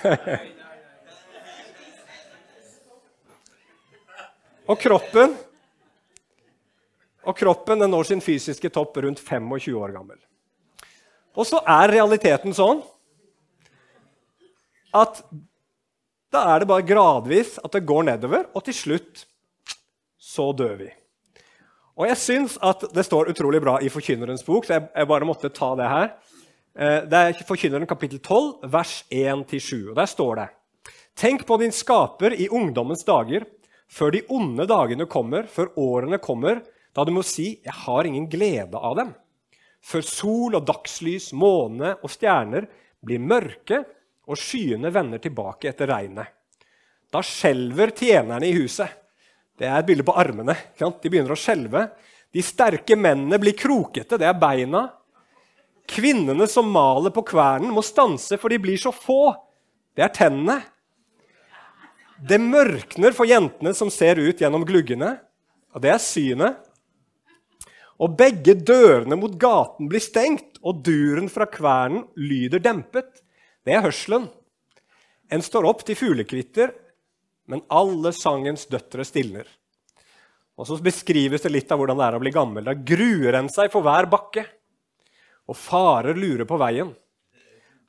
Og 4.72 4.80
kroppen 4.82 5.38
og 7.22 7.38
kroppen 7.38 7.84
når 7.86 8.04
sin 8.10 8.22
fysiske 8.24 8.70
topp 8.74 8.98
rundt 9.04 9.20
25 9.22 9.78
år 9.78 9.92
gammel. 9.94 10.18
Og 11.38 11.46
så 11.46 11.62
er 11.70 11.94
realiteten 11.94 12.54
sånn 12.58 12.82
at 14.94 15.24
da 16.32 16.46
er 16.54 16.64
det 16.64 16.70
bare 16.70 16.88
gradvis 16.88 17.58
at 17.60 17.74
det 17.76 17.86
går 17.88 18.08
nedover, 18.08 18.48
og 18.56 18.64
til 18.66 18.76
slutt 18.76 19.26
så 20.22 20.52
dør 20.56 20.78
vi. 20.80 20.90
Og 22.00 22.08
jeg 22.08 22.20
syns 22.20 22.56
at 22.64 22.86
det 22.96 23.04
står 23.06 23.34
utrolig 23.34 23.60
bra 23.64 23.76
i 23.84 23.92
Forkynnerens 23.92 24.46
bok, 24.48 24.66
så 24.66 24.78
jeg, 24.78 24.88
jeg 24.96 25.10
bare 25.12 25.28
måtte 25.28 25.52
ta 25.54 25.74
det 25.78 25.90
her. 25.92 26.14
Eh, 26.72 27.00
det 27.12 27.20
er 27.20 27.44
Forkynneren 27.48 27.90
kapittel 27.90 28.22
12, 28.24 28.70
vers 28.72 29.02
1-7. 29.12 29.92
og 29.92 29.96
Der 30.00 30.10
står 30.10 30.40
det 30.40 30.50
Tenk 31.20 31.44
på 31.46 31.58
din 31.60 31.74
skaper 31.76 32.32
i 32.32 32.48
ungdommens 32.48 33.04
dager, 33.04 33.44
før 33.92 34.14
de 34.16 34.24
onde 34.32 34.64
dagene 34.70 35.06
kommer, 35.12 35.50
før 35.52 35.74
årene 35.76 36.22
kommer, 36.24 36.62
da 36.96 37.04
du 37.04 37.12
må 37.12 37.24
si 37.24 37.60
'Jeg 37.60 37.76
har 37.86 38.08
ingen 38.08 38.30
glede 38.30 38.78
av 38.80 38.96
dem'. 38.96 39.14
Før 39.84 40.02
sol 40.02 40.56
og 40.56 40.66
dagslys, 40.66 41.34
måne 41.34 41.98
og 42.04 42.10
stjerner 42.10 42.68
blir 43.04 43.20
mørke, 43.20 43.84
og 44.30 44.38
skyene 44.40 44.92
vender 44.94 45.22
tilbake 45.22 45.72
etter 45.72 45.90
regnet. 45.92 46.30
Da 47.12 47.24
skjelver 47.26 47.92
tjenerne 47.96 48.48
i 48.48 48.56
huset. 48.56 48.90
Det 49.58 49.68
er 49.68 49.82
et 49.82 49.88
bilde 49.88 50.06
på 50.08 50.16
armene. 50.18 50.56
De 50.78 51.10
begynner 51.10 51.36
å 51.36 51.40
skjelve. 51.40 51.86
De 52.32 52.44
sterke 52.46 52.96
mennene 52.96 53.40
blir 53.42 53.58
krokete. 53.58 54.18
Det 54.18 54.28
er 54.28 54.38
beina. 54.40 54.86
Kvinnene 55.92 56.48
som 56.48 56.70
maler 56.72 57.12
på 57.12 57.24
kvernen, 57.28 57.74
må 57.76 57.84
stanse, 57.84 58.38
for 58.40 58.54
de 58.54 58.62
blir 58.64 58.80
så 58.80 58.94
få. 58.96 59.34
Det 59.98 60.06
er 60.06 60.14
tennene. 60.16 60.62
Det 62.22 62.38
mørkner 62.40 63.16
for 63.18 63.28
jentene 63.28 63.74
som 63.76 63.90
ser 63.92 64.22
ut 64.22 64.40
gjennom 64.40 64.64
gluggene, 64.68 65.16
og 65.74 65.82
det 65.84 65.90
er 65.92 66.04
synet. 66.04 66.60
Og 68.02 68.14
begge 68.18 68.54
dørene 68.58 69.18
mot 69.18 69.34
gaten 69.42 69.90
blir 69.90 70.02
stengt, 70.02 70.62
og 70.62 70.84
duren 70.86 71.28
fra 71.34 71.48
kvernen 71.50 72.06
lyder 72.18 72.62
dempet. 72.64 73.10
Det 73.62 73.76
er 73.76 73.84
hørselen. 73.86 74.26
En 75.30 75.44
står 75.46 75.68
opp 75.70 75.84
til 75.86 75.98
fuglekvitter, 75.98 76.72
men 77.52 77.62
alle 77.70 78.10
sangens 78.16 78.66
døtre 78.72 79.06
stilner. 79.06 79.46
Og 80.58 80.68
Så 80.68 80.78
beskrives 80.82 81.46
det 81.46 81.52
litt 81.54 81.72
av 81.72 81.80
hvordan 81.82 82.00
det 82.00 82.08
er 82.08 82.18
å 82.18 82.22
bli 82.22 82.34
gammel. 82.34 82.66
Da 82.66 82.74
gruer 82.74 83.38
en 83.38 83.50
seg 83.50 83.72
for 83.74 83.86
hver 83.86 84.10
bakke, 84.10 84.44
og 85.50 85.58
farer 85.58 86.18
lurer 86.18 86.46
på 86.50 86.58
veien. 86.62 86.92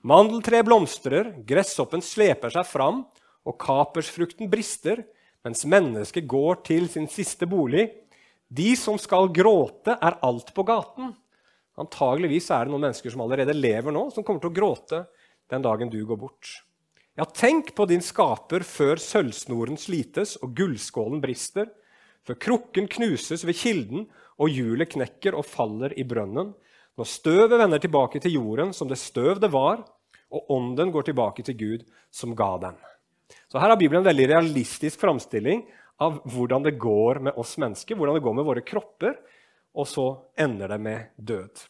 Mandeltre 0.09 0.63
blomstrer, 0.67 1.33
gresshoppen 1.47 2.03
sleper 2.03 2.53
seg 2.53 2.67
fram, 2.67 3.05
og 3.47 3.59
kapersfrukten 3.61 4.51
brister, 4.51 5.03
mens 5.43 5.65
mennesket 5.67 6.29
går 6.31 6.63
til 6.67 6.89
sin 6.91 7.09
siste 7.11 7.49
bolig. 7.51 7.89
De 8.49 8.75
som 8.77 8.99
skal 9.01 9.31
gråte, 9.35 9.97
er 9.97 10.19
alt 10.23 10.53
på 10.55 10.65
gaten. 10.69 11.15
Antageligvis 11.81 12.51
er 12.53 12.67
det 12.67 12.75
noen 12.75 12.87
mennesker 12.89 13.15
som 13.15 13.25
allerede 13.25 13.57
lever 13.57 13.95
nå, 13.95 14.09
som 14.13 14.25
kommer 14.27 14.43
til 14.43 14.53
å 14.53 14.59
gråte 14.59 15.05
den 15.53 15.65
dagen 15.65 15.93
du 15.93 16.01
går 16.09 16.17
bort. 16.17 16.63
Ja, 17.15 17.27
tenk 17.29 17.75
på 17.77 17.85
din 17.91 18.01
skaper 18.01 18.65
før 18.65 19.01
sølvsnoren 19.01 19.77
slites 19.77 20.39
og 20.41 20.55
gullskålen 20.57 21.21
brister, 21.21 21.69
før 22.25 22.39
krukken 22.41 22.89
knuses 22.89 23.45
ved 23.45 23.59
kilden 23.59 24.07
og 24.41 24.53
hjulet 24.53 24.95
knekker 24.95 25.37
og 25.37 25.45
faller 25.45 25.93
i 25.99 26.07
brønnen, 26.09 26.55
når 26.97 27.09
støvet 27.09 27.59
vender 27.61 27.83
tilbake 27.83 28.21
til 28.21 28.39
jorden 28.39 28.73
som 28.77 28.89
det 28.89 29.01
støv 29.01 29.41
det 29.43 29.53
var, 29.53 29.83
og 30.33 30.49
ånden 30.57 30.93
går 30.93 31.11
tilbake 31.11 31.45
til 31.45 31.59
Gud 31.59 31.85
som 32.13 32.33
ga 32.37 32.55
den. 32.63 32.79
Så 33.49 33.61
Her 33.61 33.73
har 33.73 33.81
Bibelen 33.81 34.01
en 34.01 34.09
veldig 34.09 34.29
realistisk 34.31 35.01
framstilling 35.01 35.67
av 36.01 36.23
hvordan 36.33 36.65
det 36.65 36.79
går 36.81 37.21
med 37.29 37.37
oss 37.37 37.59
mennesker, 37.61 37.97
hvordan 37.97 38.17
det 38.17 38.25
går 38.25 38.39
med 38.39 38.49
våre 38.49 38.65
kropper, 38.65 39.19
og 39.77 39.89
så 39.89 40.07
ender 40.41 40.73
det 40.73 40.81
med 40.81 41.13
død. 41.17 41.67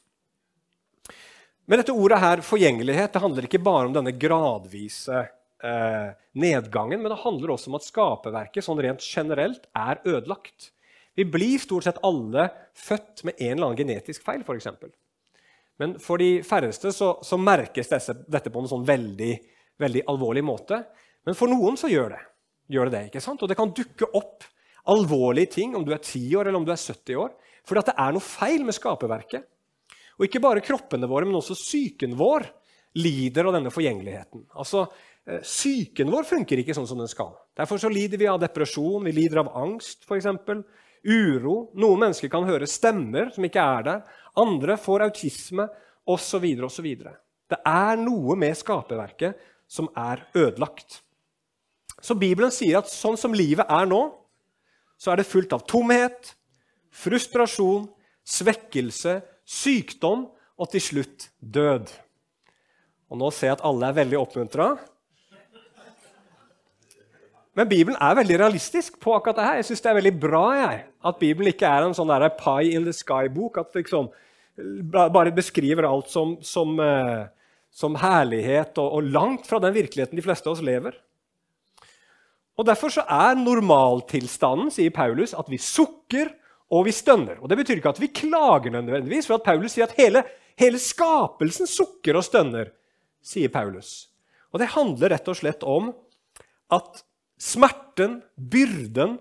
Men 1.72 1.80
dette 1.80 1.94
ordet 1.96 2.18
her, 2.20 2.42
forgjengelighet, 2.44 3.14
det 3.14 3.20
handler 3.22 3.46
ikke 3.48 3.62
bare 3.64 3.86
om 3.88 3.94
denne 3.94 4.12
gradvise 4.20 5.22
eh, 5.64 6.10
nedgangen, 6.36 7.00
men 7.00 7.08
det 7.08 7.22
handler 7.22 7.54
også 7.54 7.70
om 7.70 7.78
at 7.78 7.86
skaperverket 7.86 8.66
sånn 8.66 8.82
rent 8.84 9.06
generelt 9.06 9.64
er 9.72 10.02
ødelagt. 10.04 10.68
Vi 11.16 11.24
blir 11.24 11.62
stort 11.62 11.86
sett 11.86 12.02
alle 12.04 12.50
født 12.76 13.24
med 13.24 13.40
en 13.40 13.54
eller 13.54 13.70
annen 13.70 13.80
genetisk 13.80 14.20
feil, 14.26 14.44
f.eks. 14.44 14.68
Men 15.80 15.96
for 15.96 16.20
de 16.20 16.42
færreste 16.44 16.92
så, 16.92 17.14
så 17.24 17.40
merkes 17.40 17.88
disse, 17.88 18.18
dette 18.28 18.52
på 18.52 18.60
en 18.60 18.68
sånn 18.68 18.84
veldig, 18.84 19.32
veldig, 19.80 20.04
alvorlig 20.12 20.44
måte. 20.44 20.82
Men 21.24 21.40
for 21.40 21.48
noen 21.48 21.80
så 21.80 21.88
gjør 21.88 22.12
det 22.18 22.20
gjør 22.72 22.90
det. 22.90 22.98
det, 22.98 23.06
ikke 23.10 23.24
sant? 23.24 23.40
Og 23.40 23.48
det 23.48 23.56
kan 23.56 23.72
dukke 23.72 24.08
opp 24.12 24.44
alvorlige 24.92 25.54
ting 25.56 25.76
om 25.78 25.86
du 25.86 25.94
er 25.94 26.02
10 26.02 26.36
år 26.36 26.48
eller 26.50 26.60
om 26.60 26.68
du 26.68 26.72
er 26.74 26.80
70 26.80 27.24
år. 27.24 27.32
Fordi 27.64 27.82
at 27.82 27.90
det 27.92 27.98
er 28.04 28.14
noe 28.14 28.24
feil 28.24 28.66
med 28.66 28.76
skaperverket. 28.76 29.46
Og 30.18 30.26
ikke 30.26 30.42
bare 30.42 30.64
kroppene 30.64 31.08
våre, 31.10 31.28
men 31.28 31.38
også 31.38 31.56
psyken 31.58 32.16
vår 32.18 32.46
lider 32.98 33.48
av 33.48 33.56
denne 33.56 33.72
forgjengeligheten. 33.72 34.46
Altså, 34.58 34.86
eh, 35.26 35.40
Psyken 35.40 36.10
vår 36.12 36.26
funker 36.28 36.60
ikke 36.60 36.76
sånn 36.76 36.88
som 36.88 37.00
den 37.00 37.10
skal. 37.10 37.34
Derfor 37.56 37.80
så 37.80 37.90
lider 37.92 38.20
vi 38.20 38.28
av 38.28 38.40
depresjon, 38.42 39.04
vi 39.04 39.14
lider 39.16 39.42
av 39.44 39.52
angst, 39.56 40.04
f.eks. 40.04 40.28
Uro. 41.02 41.72
Noen 41.74 42.04
mennesker 42.04 42.30
kan 42.30 42.46
høre 42.46 42.68
stemmer 42.70 43.32
som 43.34 43.44
ikke 43.44 43.62
er 43.62 43.88
der. 43.88 44.02
Andre 44.38 44.76
får 44.78 45.08
autisme, 45.08 45.66
osv. 46.06 46.44
osv. 46.66 46.88
Det 47.50 47.58
er 47.68 47.98
noe 48.00 48.36
med 48.38 48.56
skaperverket 48.58 49.38
som 49.70 49.88
er 49.98 50.24
ødelagt. 50.34 51.00
Så 52.02 52.16
Bibelen 52.18 52.50
sier 52.54 52.80
at 52.80 52.90
sånn 52.90 53.18
som 53.18 53.34
livet 53.34 53.68
er 53.70 53.86
nå, 53.86 54.00
så 54.98 55.12
er 55.12 55.20
det 55.20 55.28
fullt 55.28 55.54
av 55.54 55.64
tomhet, 55.70 56.34
frustrasjon, 56.92 57.86
svekkelse, 58.26 59.20
sykdom 59.48 60.26
og 60.58 60.70
til 60.72 60.84
slutt 60.84 61.28
død. 61.40 61.92
Og 63.12 63.20
nå 63.20 63.28
ser 63.34 63.52
jeg 63.52 63.58
at 63.58 63.66
alle 63.68 63.90
er 63.90 63.98
veldig 64.00 64.18
oppmuntra. 64.20 64.72
Men 67.52 67.68
Bibelen 67.68 67.98
er 68.00 68.16
veldig 68.16 68.38
realistisk 68.40 68.96
på 69.02 69.12
akkurat 69.12 69.36
det 69.36 69.44
her. 69.44 69.58
Jeg 69.60 69.68
synes 69.68 69.82
det 69.84 69.90
er 69.90 69.98
veldig 69.98 70.14
bra 70.22 70.44
jeg, 70.56 70.84
at 71.04 71.18
Bibelen 71.20 71.52
ikke 71.52 71.68
er 71.68 71.84
en 71.84 71.96
sånn 71.96 72.08
der 72.08 72.30
pie 72.38 72.72
in 72.72 72.86
the 72.86 72.94
sky-bok. 72.96 73.58
At 73.60 73.76
liksom 73.76 74.08
bare 74.92 75.32
beskriver 75.32 75.88
alt 75.88 76.08
som, 76.12 76.36
som, 76.44 76.78
uh, 76.80 77.28
som 77.72 77.96
herlighet 78.00 78.78
og, 78.80 78.98
og, 78.98 79.10
langt 79.12 79.48
fra 79.48 79.60
den 79.62 79.74
virkeligheten 79.76 80.16
de 80.16 80.24
fleste 80.24 80.48
av 80.48 80.56
oss 80.56 80.64
lever. 80.64 80.96
Og 82.60 82.68
Derfor 82.68 82.92
så 82.92 83.04
er 83.08 83.38
normaltilstanden 83.40 84.70
sier 84.72 84.92
Paulus, 84.92 85.32
at 85.36 85.48
vi 85.48 85.60
sukker 85.60 86.32
og 86.72 86.86
vi 86.88 86.94
stønner. 86.96 87.40
Og 87.42 87.50
Det 87.50 87.58
betyr 87.60 87.80
ikke 87.80 87.92
at 87.92 88.00
vi 88.00 88.08
klager 88.08 88.72
nødvendigvis, 88.72 89.28
for 89.28 89.36
at 89.36 89.44
Paulus 89.44 89.74
sier 89.76 89.84
at 89.88 89.98
hele, 89.98 90.24
hele 90.56 90.80
skapelsen 90.80 91.68
sukker 91.68 92.16
og 92.16 92.24
stønner. 92.24 92.72
sier 93.22 93.48
Paulus. 93.48 94.08
Og 94.52 94.58
Det 94.58 94.72
handler 94.74 95.12
rett 95.14 95.28
og 95.28 95.36
slett 95.36 95.62
om 95.62 95.92
at 96.72 97.04
smerten, 97.38 98.22
byrden 98.36 99.18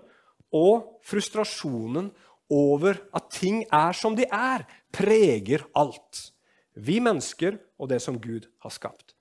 og 0.52 0.98
frustrasjonen 1.04 2.10
over 2.50 2.98
at 3.14 3.30
ting 3.30 3.62
er 3.72 3.92
som 3.92 4.16
de 4.16 4.26
er, 4.26 4.66
preger 4.92 5.64
alt. 5.74 6.32
Vi 6.74 7.00
mennesker 7.00 7.58
og 7.78 7.88
det 7.88 8.02
som 8.02 8.18
Gud 8.18 8.48
har 8.64 8.70
skapt. 8.70 9.14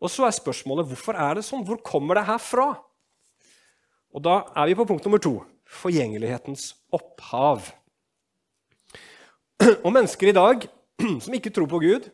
Og 0.00 0.10
Så 0.10 0.24
er 0.24 0.30
spørsmålet 0.30 0.86
hvorfor 0.86 1.16
er 1.16 1.34
det 1.34 1.44
sånn? 1.44 1.64
Hvor 1.66 1.82
kommer 1.82 2.14
det 2.14 2.28
her 2.28 2.38
fra? 2.38 2.78
Og 4.14 4.22
Da 4.22 4.44
er 4.56 4.66
vi 4.66 4.74
på 4.74 4.86
punkt 4.86 5.04
nummer 5.04 5.18
to. 5.18 5.44
Forgjengelighetens 5.68 6.72
opphav. 6.94 7.68
Og 9.84 9.90
mennesker 9.92 10.30
i 10.30 10.36
dag 10.36 10.66
som 11.24 11.36
ikke 11.36 11.52
tror 11.54 11.68
på 11.70 11.82
Gud, 11.82 12.08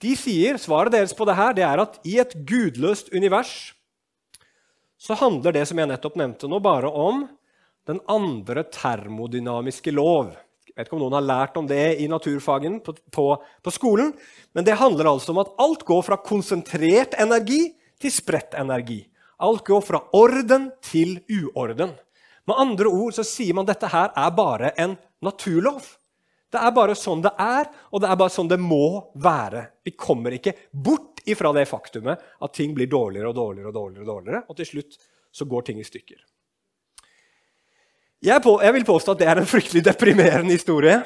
de 0.00 0.14
sier, 0.16 0.56
Svaret 0.60 0.94
deres 0.94 1.12
på 1.16 1.26
det 1.28 1.36
her 1.36 1.56
det 1.56 1.64
er 1.66 1.82
at 1.82 1.98
i 2.08 2.16
et 2.22 2.32
gudløst 2.48 3.12
univers 3.12 3.74
så 5.00 5.16
handler 5.16 5.54
det 5.56 5.64
som 5.68 5.78
jeg 5.80 5.88
nettopp 5.88 6.16
nevnte 6.20 6.48
nå, 6.48 6.58
bare 6.60 6.88
om 6.92 7.24
den 7.88 8.02
andre 8.10 8.66
termodynamiske 8.68 9.94
lov. 9.96 10.34
Jeg 10.68 10.76
vet 10.76 10.88
ikke 10.90 10.98
om 10.98 11.02
noen 11.06 11.16
har 11.16 11.24
lært 11.24 11.56
om 11.56 11.68
det 11.68 11.96
i 12.04 12.08
naturfagen 12.08 12.78
på, 12.84 12.92
på, 13.12 13.24
på 13.64 13.72
skolen. 13.72 14.12
Men 14.52 14.66
det 14.66 14.76
handler 14.76 15.08
altså 15.08 15.32
om 15.32 15.40
at 15.40 15.54
alt 15.60 15.86
går 15.88 16.04
fra 16.04 16.20
konsentrert 16.20 17.16
energi 17.20 17.62
til 18.00 18.12
spredt 18.12 18.54
energi. 18.60 19.00
Alt 19.40 19.64
går 19.64 19.82
fra 19.88 20.02
orden 20.16 20.68
til 20.84 21.16
uorden. 21.32 21.96
Med 22.50 22.58
andre 22.58 22.90
ord 22.90 23.14
så 23.14 23.22
sier 23.26 23.54
man 23.54 23.68
at 23.68 23.76
dette 23.76 23.90
her 23.92 24.10
er 24.18 24.30
bare 24.34 24.72
en 24.82 24.96
naturlov. 25.22 25.84
Det 26.50 26.58
er 26.58 26.72
bare 26.74 26.96
sånn 26.98 27.22
det 27.22 27.30
er, 27.38 27.68
og 27.94 28.02
det 28.02 28.08
er 28.10 28.18
bare 28.18 28.34
sånn 28.34 28.50
det 28.50 28.58
må 28.58 29.12
være. 29.22 29.68
Vi 29.86 29.94
kommer 29.94 30.34
ikke 30.34 30.56
bort 30.72 31.22
ifra 31.30 31.52
det 31.54 31.68
faktumet 31.70 32.18
at 32.18 32.54
ting 32.56 32.74
blir 32.74 32.90
dårligere 32.90 33.30
og 33.30 33.36
dårligere, 33.38 33.70
og 33.70 33.76
dårligere, 33.76 34.02
og 34.02 34.10
dårligere, 34.10 34.42
og 34.48 34.58
til 34.58 34.66
slutt 34.66 34.98
så 35.30 35.46
går 35.46 35.68
ting 35.68 35.78
i 35.78 35.86
stykker. 35.86 36.18
Jeg, 38.20 38.42
på, 38.44 38.56
jeg 38.60 38.74
vil 38.76 38.88
påstå 38.88 39.14
at 39.14 39.22
det 39.22 39.28
er 39.30 39.40
en 39.40 39.48
fryktelig 39.48 39.84
deprimerende 39.86 40.56
historie. 40.56 40.98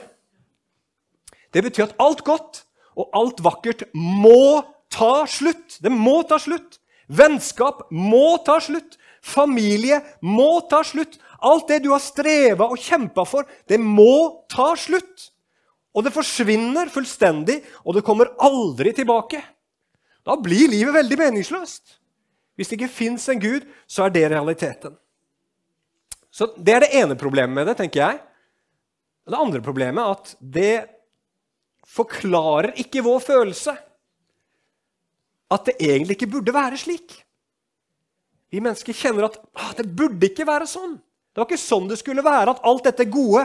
Det 1.53 1.63
betyr 1.63 1.91
at 1.91 1.99
alt 2.03 2.25
godt 2.27 2.65
og 2.97 3.13
alt 3.15 3.43
vakkert 3.45 3.85
må 3.95 4.65
ta 4.91 5.27
slutt. 5.31 5.77
Det 5.85 5.93
må 5.93 6.23
ta 6.27 6.41
slutt. 6.41 6.81
Vennskap 7.13 7.85
må 7.93 8.39
ta 8.47 8.57
slutt. 8.65 8.97
Familie 9.25 10.01
må 10.25 10.65
ta 10.71 10.83
slutt. 10.87 11.21
Alt 11.41 11.69
det 11.69 11.81
du 11.85 11.91
har 11.93 12.03
streva 12.03 12.69
og 12.71 12.81
kjempa 12.81 13.25
for, 13.29 13.49
det 13.69 13.81
må 13.81 14.45
ta 14.51 14.73
slutt. 14.79 15.31
Og 15.95 16.07
det 16.07 16.15
forsvinner 16.15 16.91
fullstendig, 16.91 17.61
og 17.87 17.97
det 17.97 18.05
kommer 18.07 18.33
aldri 18.43 18.93
tilbake. 18.97 19.41
Da 20.27 20.37
blir 20.41 20.71
livet 20.73 20.95
veldig 20.97 21.19
meningsløst. 21.21 21.99
Hvis 22.55 22.71
det 22.71 22.79
ikke 22.79 22.97
fins 22.97 23.27
en 23.31 23.43
Gud, 23.43 23.67
så 23.87 24.07
er 24.07 24.15
det 24.15 24.29
realiteten. 24.33 24.97
Så 26.35 26.51
Det 26.59 26.75
er 26.75 26.81
det 26.83 26.95
ene 26.99 27.15
problemet 27.15 27.55
med 27.55 27.67
det, 27.67 27.77
tenker 27.79 28.01
jeg. 28.01 28.21
Det 29.25 29.39
andre 29.39 29.63
problemet 29.63 30.03
er 30.03 30.17
at 30.17 30.35
det 30.41 30.75
forklarer 31.87 32.75
ikke 32.81 33.05
vår 33.05 33.21
følelse. 33.23 33.77
At 35.55 35.69
det 35.69 35.77
egentlig 35.79 36.17
ikke 36.19 36.33
burde 36.35 36.55
være 36.55 36.81
slik. 36.81 37.15
Vi 38.51 38.63
mennesker 38.63 38.97
kjenner 38.97 39.29
at 39.29 39.39
ah, 39.55 39.73
det 39.79 39.87
burde 39.95 40.27
ikke 40.27 40.47
være 40.47 40.67
sånn. 40.71 40.99
Det 41.35 41.43
var 41.43 41.49
ikke 41.49 41.59
sånn 41.59 41.89
det 41.91 41.99
skulle 41.99 42.23
være, 42.23 42.55
at 42.55 42.63
alt 42.63 42.87
dette 42.87 43.09
gode 43.11 43.43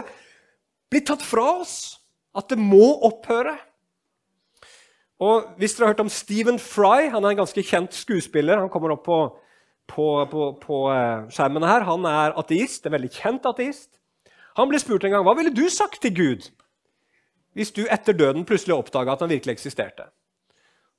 blir 0.90 1.02
tatt 1.06 1.24
fra 1.26 1.48
oss. 1.58 1.74
At 2.30 2.46
det 2.52 2.60
må 2.62 2.92
opphøre. 3.08 3.56
Og 5.20 5.48
Hvis 5.58 5.74
dere 5.74 5.88
har 5.88 5.94
hørt 5.96 6.04
om 6.04 6.12
Stephen 6.12 6.60
Fry, 6.62 7.10
han 7.10 7.24
er 7.24 7.34
en 7.34 7.42
ganske 7.42 7.64
kjent 7.66 7.96
skuespiller. 7.98 8.62
Han 8.62 8.70
kommer 8.70 8.94
opp 8.94 9.02
på, 9.04 9.18
på, 9.90 10.06
på, 10.30 10.46
på 10.62 10.78
eh, 10.94 11.26
skjermene 11.34 11.68
her. 11.68 11.84
Han 11.90 12.06
er 12.08 12.38
ateist, 12.38 12.86
en 12.86 12.94
veldig 12.94 13.10
kjent 13.18 13.50
ateist. 13.50 13.98
Han 14.56 14.70
ble 14.70 14.78
spurt 14.80 15.04
en 15.04 15.16
gang 15.16 15.26
hva 15.26 15.34
ville 15.38 15.52
du 15.54 15.66
sagt 15.72 16.00
til 16.04 16.14
Gud 16.14 16.48
hvis 17.58 17.72
du 17.74 17.82
etter 17.90 18.14
døden 18.14 18.44
plutselig 18.46 18.76
oppdaga 18.76 19.16
at 19.16 19.24
han 19.24 19.32
virkelig 19.32 19.56
eksisterte. 19.56 20.04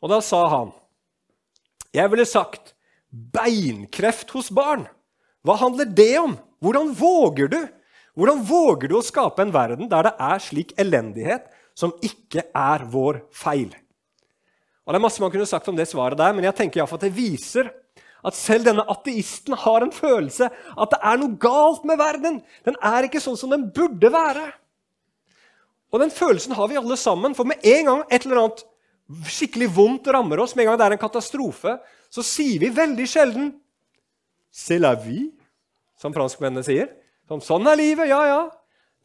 Og 0.03 0.11
Da 0.11 0.19
sa 0.19 0.43
han 0.51 0.73
jeg 1.95 2.11
ville 2.11 2.25
sagt 2.27 2.73
beinkreft 3.11 4.29
hos 4.31 4.47
barn. 4.51 4.85
Hva 5.43 5.57
handler 5.59 5.89
det 5.91 6.13
om? 6.21 6.37
Hvordan 6.61 6.93
våger 6.93 7.49
du? 7.49 7.59
Hvordan 8.17 8.41
våger 8.45 8.91
du 8.91 8.97
å 8.99 9.05
skape 9.05 9.41
en 9.41 9.53
verden 9.53 9.89
der 9.89 10.09
det 10.09 10.15
er 10.21 10.41
slik 10.43 10.73
elendighet 10.79 11.47
som 11.77 11.93
ikke 12.05 12.45
er 12.53 12.85
vår 12.91 13.23
feil? 13.33 13.71
Og 14.85 14.93
Det 14.93 14.99
er 14.99 15.05
masse 15.05 15.21
man 15.23 15.31
kunne 15.33 15.49
sagt 15.49 15.69
om 15.71 15.77
det 15.77 15.87
svaret 15.89 16.19
der, 16.19 16.33
men 16.35 16.45
jeg 16.45 16.57
tenker 16.57 16.83
at 16.83 17.03
det 17.05 17.13
viser 17.15 17.69
at 18.21 18.37
selv 18.37 18.67
denne 18.67 18.85
ateisten 18.91 19.55
har 19.57 19.81
en 19.81 19.93
følelse 19.93 20.49
at 20.51 20.91
det 20.93 20.99
er 21.01 21.21
noe 21.21 21.37
galt 21.41 21.85
med 21.87 21.97
verden. 21.97 22.41
Den 22.67 22.77
er 22.77 23.07
ikke 23.07 23.21
sånn 23.23 23.39
som 23.39 23.53
den 23.53 23.69
burde 23.73 24.11
være. 24.13 24.51
Og 25.91 26.03
den 26.03 26.13
følelsen 26.13 26.53
har 26.55 26.69
vi 26.69 26.77
alle 26.79 26.97
sammen, 26.99 27.33
for 27.35 27.47
med 27.47 27.63
en 27.67 27.89
gang 27.89 28.03
et 28.07 28.25
eller 28.25 28.43
annet 28.43 28.63
skikkelig 29.27 29.71
vondt 29.75 30.07
rammer 30.13 30.39
oss, 30.39 30.53
med 30.55 30.65
en 30.65 30.71
gang 30.71 30.79
det 30.79 30.85
er 30.85 30.95
en 30.95 31.01
katastrofe, 31.01 31.75
så 32.11 32.23
sier 32.23 32.61
vi 32.61 32.69
veldig 32.75 33.07
sjelden 33.07 33.51
'C'est 34.51 34.79
la 34.79 34.95
vie', 34.95 35.31
som 36.01 36.15
franskmennene 36.15 36.65
sier. 36.65 36.89
Som 37.29 37.43
sånn 37.45 37.69
er 37.69 37.79
livet, 37.79 38.09
ja, 38.09 38.21
ja. 38.27 38.41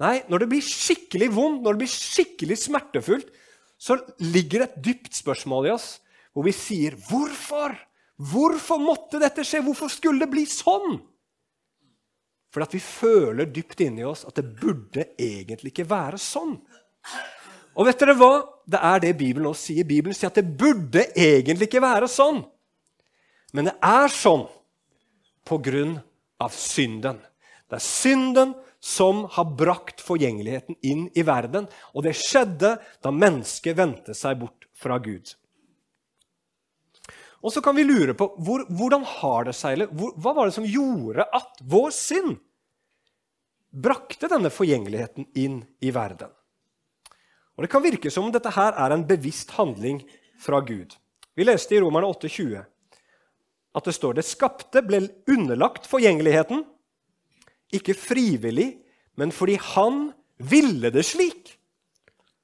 Nei, 0.02 0.20
når 0.28 0.44
det 0.44 0.48
blir 0.52 0.64
skikkelig 0.64 1.28
vondt, 1.32 1.62
når 1.64 1.76
det 1.76 1.84
blir 1.84 1.92
skikkelig 1.92 2.58
smertefullt, 2.60 3.28
så 3.76 3.98
ligger 4.24 4.62
det 4.62 4.68
et 4.70 4.82
dypt 4.88 5.18
spørsmål 5.18 5.68
i 5.68 5.74
oss 5.74 5.88
hvor 6.36 6.44
vi 6.44 6.52
sier 6.52 6.92
'Hvorfor? 6.92 7.72
Hvorfor 8.16 8.78
måtte 8.80 9.20
dette 9.20 9.40
skje? 9.40 9.62
Hvorfor 9.64 9.88
skulle 9.88 10.20
det 10.20 10.30
bli 10.30 10.44
sånn?' 10.44 11.00
Fordi 12.52 12.64
at 12.64 12.74
vi 12.74 12.80
føler 12.80 13.48
dypt 13.52 13.80
inni 13.80 14.04
oss 14.04 14.24
at 14.24 14.34
det 14.34 14.44
burde 14.60 15.12
egentlig 15.16 15.72
ikke 15.72 15.88
være 15.88 16.16
sånn. 16.20 16.60
Og 17.76 17.86
vet 17.86 17.98
dere 17.98 18.14
hva? 18.16 18.48
Det 18.64 18.80
er 18.80 19.00
det 19.00 19.16
Bibelen 19.18 19.48
også 19.50 19.72
sier. 19.72 19.84
Bibelen 19.84 20.14
sier 20.14 20.28
at 20.28 20.38
det 20.40 20.56
burde 20.56 21.04
egentlig 21.12 21.68
ikke 21.68 21.84
være 21.84 22.08
sånn. 22.08 22.44
Men 23.52 23.68
det 23.68 23.76
er 23.82 24.08
sånn 24.08 24.46
på 25.44 25.58
grunn 25.62 26.00
av 26.42 26.54
synden. 26.54 27.18
Det 27.66 27.78
er 27.78 27.84
synden 27.84 28.54
som 28.82 29.24
har 29.34 29.48
brakt 29.58 30.02
forgjengeligheten 30.04 30.76
inn 30.86 31.08
i 31.14 31.24
verden. 31.26 31.66
Og 31.94 32.06
det 32.06 32.14
skjedde 32.18 32.76
da 33.02 33.12
mennesket 33.12 33.78
vendte 33.78 34.14
seg 34.14 34.38
bort 34.42 34.68
fra 34.76 35.00
Gud. 35.02 35.32
Og 37.42 37.52
så 37.52 37.62
kan 37.62 37.76
vi 37.76 37.84
lure 37.86 38.14
på 38.18 38.28
hvor, 38.42 38.64
hvordan 38.70 39.04
har 39.06 39.48
det 39.48 39.54
seg, 39.58 39.84
hvor, 39.94 40.14
hva 40.18 40.32
var 40.34 40.48
det 40.48 40.56
som 40.56 40.66
gjorde 40.66 41.26
at 41.36 41.60
vår 41.62 41.92
synd 41.94 42.38
brakte 43.70 44.30
denne 44.32 44.50
forgjengeligheten 44.50 45.28
inn 45.38 45.60
i 45.84 45.92
verden? 45.94 46.32
Og 47.56 47.64
Det 47.64 47.72
kan 47.72 47.84
virke 47.84 48.10
som 48.12 48.26
om 48.28 48.32
dette 48.34 48.52
her 48.52 48.74
er 48.76 48.92
en 48.92 49.06
bevisst 49.08 49.54
handling 49.56 50.02
fra 50.42 50.60
Gud. 50.60 50.92
Vi 51.36 51.44
leste 51.44 51.76
i 51.76 51.80
Romerne 51.80 52.08
8,20 52.12 52.64
at 53.76 53.84
det 53.84 53.94
står 53.96 54.16
det 54.16 54.24
skapte 54.24 54.82
ble 54.86 55.02
underlagt 55.28 55.88
forgjengeligheten 55.90 56.64
ikke 57.74 57.96
frivillig, 57.98 58.76
men 59.18 59.32
fordi 59.34 59.56
han 59.74 60.10
ville 60.38 60.92
det 60.94 61.04
slik. 61.08 61.54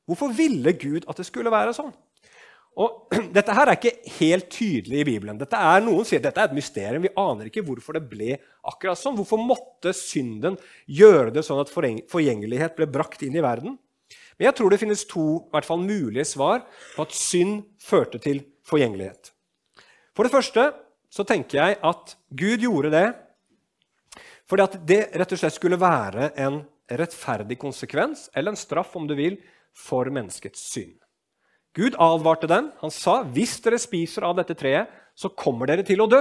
Hvorfor 0.08 0.32
ville 0.34 0.72
Gud 0.74 1.06
at 1.08 1.20
det 1.20 1.28
skulle 1.28 1.52
være 1.52 1.74
sånn? 1.76 1.92
Og 2.80 3.12
Dette 3.36 3.54
her 3.54 3.68
er 3.68 3.78
ikke 3.78 4.14
helt 4.18 4.48
tydelig 4.52 5.02
i 5.02 5.06
Bibelen. 5.06 5.38
Dette 5.40 5.58
er, 5.58 5.84
noen 5.84 6.06
sier 6.08 6.22
dette 6.24 6.40
er 6.40 6.50
et 6.50 6.56
mysterium. 6.56 7.04
Vi 7.04 7.12
aner 7.20 7.48
ikke 7.48 7.64
hvorfor 7.66 7.98
det 7.98 8.06
ble 8.08 8.38
akkurat 8.68 8.98
sånn. 8.98 9.16
Hvorfor 9.18 9.40
måtte 9.40 9.92
synden 9.96 10.56
gjøre 10.88 11.34
det 11.36 11.44
sånn 11.46 11.60
at 11.62 11.72
forgjengelighet 11.72 12.76
ble 12.78 12.88
brakt 12.90 13.24
inn 13.26 13.36
i 13.36 13.44
verden? 13.44 13.76
Men 14.38 14.48
jeg 14.48 14.56
tror 14.58 14.72
det 14.72 14.80
finnes 14.80 15.04
to 15.08 15.26
i 15.36 15.52
hvert 15.52 15.68
fall 15.68 15.84
mulige 15.84 16.24
svar 16.26 16.64
på 16.96 17.04
at 17.04 17.14
synd 17.14 17.62
førte 17.80 18.20
til 18.22 18.40
forgjengelighet. 18.66 19.30
For 20.16 20.26
det 20.26 20.32
første 20.32 20.64
så 21.12 21.26
tenker 21.28 21.58
jeg 21.58 21.78
at 21.84 22.16
Gud 22.32 22.64
gjorde 22.64 22.92
det 22.94 23.06
fordi 24.48 24.64
at 24.64 24.74
det 24.84 25.00
rett 25.16 25.32
og 25.32 25.40
slett 25.40 25.54
skulle 25.56 25.78
være 25.80 26.32
en 26.44 26.58
rettferdig 26.92 27.56
konsekvens, 27.60 28.26
eller 28.36 28.52
en 28.52 28.58
straff, 28.58 28.90
om 28.98 29.06
du 29.08 29.14
vil, 29.16 29.38
for 29.72 30.10
menneskets 30.12 30.66
synd. 30.74 30.98
Gud 31.72 31.96
advarte 31.96 32.50
dem. 32.50 32.68
Han 32.82 32.92
sa 32.92 33.22
hvis 33.24 33.54
dere 33.64 33.78
spiser 33.80 34.26
av 34.28 34.36
dette 34.36 34.56
treet, 34.58 34.90
så 35.16 35.30
kommer 35.32 35.70
dere 35.70 35.86
til 35.88 36.02
å 36.04 36.08
dø. 36.10 36.20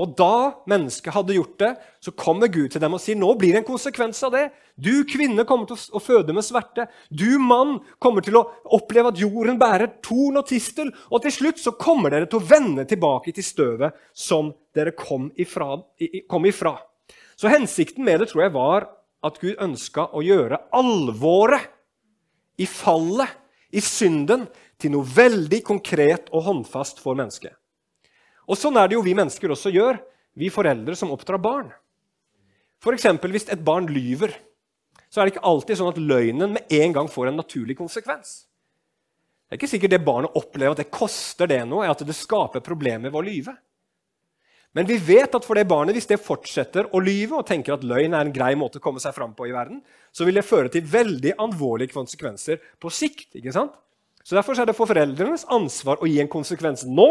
Og 0.00 0.14
da 0.16 0.62
mennesket 0.70 1.12
hadde 1.12 1.34
gjort 1.36 1.58
det, 1.60 1.70
så 2.00 2.12
kommer 2.16 2.48
Gud 2.48 2.70
til 2.72 2.80
dem 2.80 2.94
og 2.96 3.02
sier 3.02 3.18
nå 3.20 3.34
blir 3.36 3.52
det 3.52 3.60
en 3.60 3.68
konsekvens 3.68 4.22
av 4.24 4.32
det. 4.32 4.46
Du 4.80 5.02
kvinne 5.04 5.44
kommer 5.48 5.68
til 5.68 5.76
å 5.92 6.00
føde 6.00 6.32
med 6.36 6.46
sverte. 6.46 6.86
Du 7.12 7.36
mann 7.42 7.76
kommer 8.00 8.24
til 8.24 8.38
å 8.40 8.46
oppleve 8.78 9.12
at 9.12 9.20
jorden 9.20 9.60
bærer 9.60 9.98
torn 10.00 10.40
og 10.40 10.48
tistel. 10.48 10.88
Og 11.12 11.20
til 11.26 11.34
slutt 11.36 11.60
så 11.60 11.74
kommer 11.76 12.14
dere 12.14 12.30
til 12.30 12.40
å 12.40 12.48
vende 12.48 12.86
tilbake 12.88 13.34
til 13.36 13.44
støvet 13.44 14.00
som 14.16 14.54
dere 14.76 14.96
kom 14.96 15.28
ifra. 15.36 15.74
Kom 16.30 16.48
ifra. 16.48 16.78
Så 17.36 17.52
hensikten 17.52 18.06
med 18.06 18.22
det 18.22 18.30
tror 18.32 18.46
jeg 18.46 18.56
var 18.56 18.88
at 19.26 19.36
Gud 19.42 19.60
ønska 19.60 20.08
å 20.16 20.24
gjøre 20.24 20.62
alvoret 20.76 21.68
i 22.60 22.66
fallet, 22.68 23.28
i 23.72 23.80
synden, 23.84 24.48
til 24.80 24.94
noe 24.94 25.04
veldig 25.04 25.60
konkret 25.64 26.32
og 26.32 26.46
håndfast 26.48 27.00
for 27.04 27.16
mennesket. 27.16 27.52
Og 28.50 28.58
Sånn 28.58 28.78
er 28.80 28.90
det 28.90 28.98
jo 28.98 29.04
vi 29.06 29.14
mennesker 29.14 29.52
også 29.54 29.70
gjør, 29.70 30.00
vi 30.34 30.50
foreldre 30.50 30.96
som 30.98 31.12
oppdrar 31.14 31.38
barn. 31.42 31.70
F.eks. 32.82 33.06
hvis 33.30 33.50
et 33.52 33.62
barn 33.62 33.86
lyver, 33.92 34.34
så 35.10 35.20
er 35.20 35.26
det 35.28 35.34
ikke 35.34 35.48
alltid 35.50 35.78
sånn 35.78 35.90
at 35.92 35.98
løgnen 36.00 36.54
med 36.56 36.74
en 36.80 36.94
gang 36.96 37.10
får 37.10 37.30
en 37.30 37.38
naturlig 37.38 37.76
konsekvens. 37.78 38.44
Det 39.46 39.56
er 39.56 39.60
ikke 39.60 39.70
sikkert 39.72 39.94
det 39.94 40.06
barnet 40.06 40.36
opplever 40.38 40.76
at 40.76 40.82
det 40.82 40.92
koster 40.94 41.50
det 41.50 41.64
noe, 41.66 41.88
at 41.90 42.02
det 42.06 42.14
skaper 42.14 42.62
problemer 42.62 43.10
ved 43.10 43.18
å 43.18 43.26
lyve. 43.26 43.54
Men 44.78 44.86
vi 44.86 45.00
vet 45.02 45.34
at 45.34 45.46
for 45.46 45.58
det 45.58 45.66
barnet, 45.66 45.96
hvis 45.98 46.06
det 46.06 46.20
fortsetter 46.22 46.86
å 46.94 47.00
lyve 47.02 47.40
og 47.40 47.46
tenker 47.48 47.74
at 47.74 47.86
løgn 47.86 48.14
er 48.14 48.28
en 48.28 48.34
grei 48.34 48.52
måte 48.58 48.78
å 48.78 48.84
komme 48.84 49.02
seg 49.02 49.16
fram 49.16 49.34
på 49.34 49.48
i 49.48 49.54
verden, 49.54 49.80
så 50.14 50.26
vil 50.26 50.38
det 50.38 50.46
føre 50.46 50.70
til 50.70 50.86
veldig 50.86 51.34
alvorlige 51.42 51.96
konsekvenser 51.96 52.62
på 52.78 52.92
sikt. 52.94 53.34
ikke 53.34 53.54
sant? 53.54 53.74
Så 54.22 54.36
Derfor 54.38 54.54
er 54.54 54.68
det 54.68 54.76
for 54.78 54.86
foreldrenes 54.86 55.48
ansvar 55.50 55.98
å 55.98 56.06
gi 56.06 56.20
en 56.22 56.30
konsekvens 56.30 56.84
nå 56.86 57.10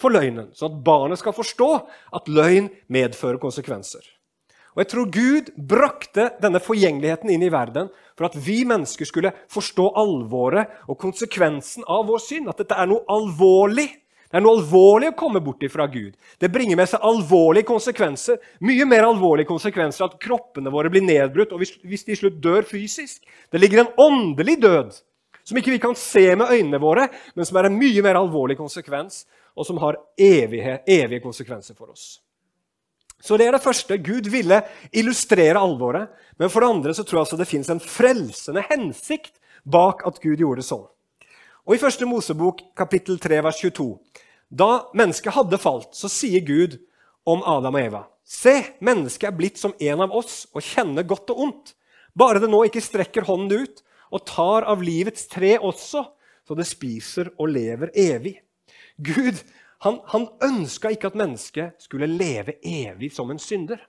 for 0.00 0.14
løgnen, 0.14 0.50
sånn 0.56 0.72
at 0.72 0.80
barnet 0.86 1.20
skal 1.20 1.36
forstå 1.36 1.68
at 2.16 2.30
løgn 2.32 2.70
medfører 2.92 3.40
konsekvenser. 3.42 4.02
Og 4.74 4.84
Jeg 4.84 4.90
tror 4.92 5.08
Gud 5.10 5.48
brakte 5.70 6.28
denne 6.42 6.60
forgjengeligheten 6.62 7.32
inn 7.34 7.42
i 7.42 7.50
verden 7.52 7.90
for 8.14 8.28
at 8.28 8.36
vi 8.38 8.62
mennesker 8.68 9.08
skulle 9.08 9.32
forstå 9.50 9.88
alvoret 9.98 10.70
og 10.86 10.98
konsekvensen 11.00 11.86
av 11.90 12.06
vår 12.06 12.22
synd. 12.22 12.52
At 12.52 12.62
dette 12.62 12.78
er 12.78 12.88
noe 12.90 13.02
alvorlig 13.10 13.88
det 14.30 14.38
er 14.38 14.44
noe 14.44 14.60
alvorlig 14.60 15.08
å 15.10 15.14
komme 15.18 15.40
bort 15.42 15.64
ifra 15.66 15.88
Gud. 15.90 16.12
Det 16.38 16.52
bringer 16.54 16.78
med 16.78 16.86
seg 16.86 17.02
alvorlige 17.02 17.66
konsekvenser. 17.66 18.36
Mye 18.62 18.84
mer 18.86 19.08
alvorlige 19.08 19.48
konsekvenser 19.48 20.06
at 20.06 20.20
kroppene 20.22 20.70
våre 20.70 20.92
blir 20.92 21.02
nedbrutt, 21.02 21.50
og 21.50 21.58
hvis 21.58 22.06
de 22.06 22.14
i 22.14 22.18
slutt 22.18 22.36
dør 22.38 22.62
fysisk. 22.62 23.24
Det 23.50 23.58
ligger 23.58 23.82
en 23.82 23.90
åndelig 23.98 24.60
død 24.62 25.00
som 25.42 25.58
ikke 25.58 25.74
vi 25.74 25.82
kan 25.82 25.98
se 25.98 26.28
med 26.38 26.46
øynene 26.46 26.78
våre, 26.78 27.08
men 27.34 27.48
som 27.48 27.58
er 27.58 27.66
en 27.66 27.78
mye 27.80 28.04
mer 28.06 28.20
alvorlig 28.20 28.54
konsekvens, 28.60 29.24
og 29.60 29.68
som 29.68 29.78
har 29.82 29.98
evige, 30.16 30.78
evige 30.88 31.20
konsekvenser 31.24 31.76
for 31.76 31.92
oss. 31.92 32.18
Så 33.20 33.36
det 33.36 33.46
er 33.46 33.52
det 33.52 33.62
første. 33.62 33.98
Gud 34.00 34.30
ville 34.32 34.62
illustrere 34.96 35.60
alvoret. 35.60 36.08
Men 36.40 36.48
for 36.48 36.64
det 36.64 36.70
andre 36.72 36.94
så 36.96 37.04
tror 37.04 37.20
jeg 37.20 37.26
altså 37.26 37.40
det 37.40 37.48
fins 37.50 37.68
en 37.68 37.82
frelsende 37.84 38.64
hensikt 38.70 39.34
bak 39.68 40.06
at 40.08 40.22
Gud 40.22 40.40
gjorde 40.40 40.62
det 40.62 40.68
sånn. 40.70 40.86
Og 41.68 41.76
I 41.76 41.82
første 41.82 42.08
Mosebok 42.08 42.62
kapittel 42.78 43.20
3, 43.20 43.42
vers 43.44 43.60
22, 43.60 43.90
da 44.48 44.70
mennesket 44.96 45.36
hadde 45.36 45.60
falt, 45.60 45.92
så 45.94 46.08
sier 46.10 46.40
Gud 46.42 46.78
om 47.28 47.44
Adam 47.46 47.76
og 47.76 47.84
Eva.: 47.84 48.00
Se, 48.24 48.54
mennesket 48.80 49.28
er 49.28 49.36
blitt 49.36 49.60
som 49.60 49.76
en 49.76 50.00
av 50.06 50.14
oss 50.16 50.46
og 50.54 50.64
kjenner 50.64 51.04
godt 51.04 51.30
og 51.34 51.44
ondt. 51.44 51.74
Bare 52.16 52.40
det 52.40 52.48
nå 52.50 52.64
ikke 52.66 52.82
strekker 52.82 53.28
hånden 53.28 53.68
ut 53.68 53.84
og 54.10 54.24
tar 54.26 54.64
av 54.66 54.80
livets 54.82 55.28
tre 55.30 55.58
også, 55.58 56.02
så 56.42 56.56
det 56.58 56.66
spiser 56.66 57.30
og 57.36 57.52
lever 57.52 57.92
evig. 57.94 58.40
Gud 59.02 59.40
han, 59.80 59.96
han 60.12 60.26
ønska 60.44 60.90
ikke 60.92 61.08
at 61.08 61.16
mennesket 61.16 61.80
skulle 61.80 62.08
leve 62.10 62.58
evig 62.60 63.08
som 63.16 63.30
en 63.32 63.40
synder. 63.40 63.80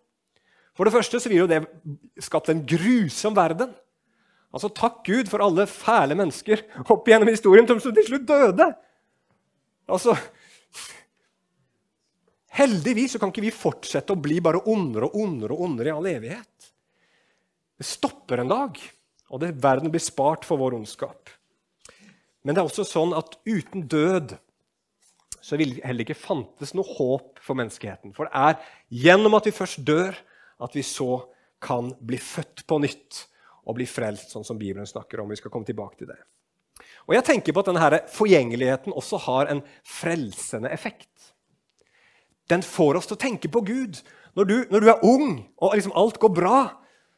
For 0.77 0.87
det 0.87 0.93
første 0.95 1.19
så 1.19 1.29
ville 1.29 1.43
jo 1.43 1.49
det 1.51 2.23
skapt 2.23 2.51
en 2.53 2.63
grusom 2.63 3.35
verden. 3.35 3.73
Altså, 4.55 4.71
Takk 4.71 5.01
Gud 5.07 5.31
for 5.31 5.43
alle 5.43 5.67
fæle 5.67 6.15
mennesker 6.15 6.63
opp 6.85 7.07
gjennom 7.07 7.31
historien 7.31 7.67
som 7.67 7.81
til 7.83 8.07
slutt 8.07 8.27
døde. 8.27 8.69
Altså, 9.91 10.15
Heldigvis 12.51 13.13
så 13.15 13.19
kan 13.19 13.31
ikke 13.31 13.45
vi 13.45 13.53
fortsette 13.55 14.11
å 14.11 14.19
bli 14.19 14.41
bare 14.43 14.59
ondere 14.67 15.07
og 15.07 15.19
ondere 15.23 15.55
og 15.55 15.63
ondere 15.67 15.87
i 15.87 15.93
all 15.93 16.07
evighet. 16.09 16.71
Det 17.79 17.87
stopper 17.87 18.43
en 18.43 18.51
dag, 18.51 18.79
og 19.31 19.39
det, 19.39 19.53
verden 19.63 19.91
blir 19.91 20.03
spart 20.03 20.43
for 20.45 20.59
vår 20.59 20.75
ondskap. 20.75 21.31
Men 22.43 22.53
det 22.53 22.61
er 22.61 22.67
også 22.67 22.83
sånn 22.87 23.15
at 23.15 23.37
uten 23.47 23.85
død 23.87 24.35
så 25.41 25.57
vil 25.57 25.75
det 25.75 25.85
heller 25.85 26.05
ikke 26.05 26.17
fantes 26.17 26.75
noe 26.77 26.87
håp 26.97 27.41
for 27.41 27.57
menneskeheten. 27.57 28.13
For 28.15 28.29
det 28.29 28.37
er 28.37 28.59
gjennom 29.03 29.37
at 29.37 29.47
vi 29.49 29.55
først 29.55 29.81
dør, 29.87 30.15
at 30.61 30.77
vi 30.77 30.83
så 30.85 31.23
kan 31.61 31.91
bli 31.99 32.19
født 32.21 32.65
på 32.69 32.77
nytt 32.81 33.25
og 33.65 33.77
bli 33.77 33.85
frelst, 33.89 34.33
sånn 34.33 34.45
som 34.45 34.59
Bibelen 34.59 34.87
snakker 34.89 35.21
om. 35.21 35.29
Vi 35.29 35.39
skal 35.39 35.53
komme 35.53 35.67
tilbake 35.67 36.01
til 36.01 36.09
det. 36.09 36.19
Og 37.07 37.15
jeg 37.15 37.25
tenker 37.27 37.53
på 37.53 37.61
at 37.61 37.69
denne 37.69 38.01
Forgjengeligheten 38.13 38.93
også 38.97 39.19
har 39.25 39.51
en 39.51 39.61
frelsende 39.85 40.71
effekt. 40.73 41.09
Den 42.49 42.65
får 42.65 42.99
oss 42.99 43.09
til 43.09 43.17
å 43.17 43.21
tenke 43.21 43.51
på 43.51 43.63
Gud. 43.65 44.01
Når 44.37 44.47
du, 44.47 44.55
når 44.71 44.83
du 44.83 44.89
er 44.91 45.05
ung 45.07 45.27
og 45.61 45.75
liksom 45.77 45.95
alt 45.97 46.19
går 46.21 46.33
bra, 46.35 46.59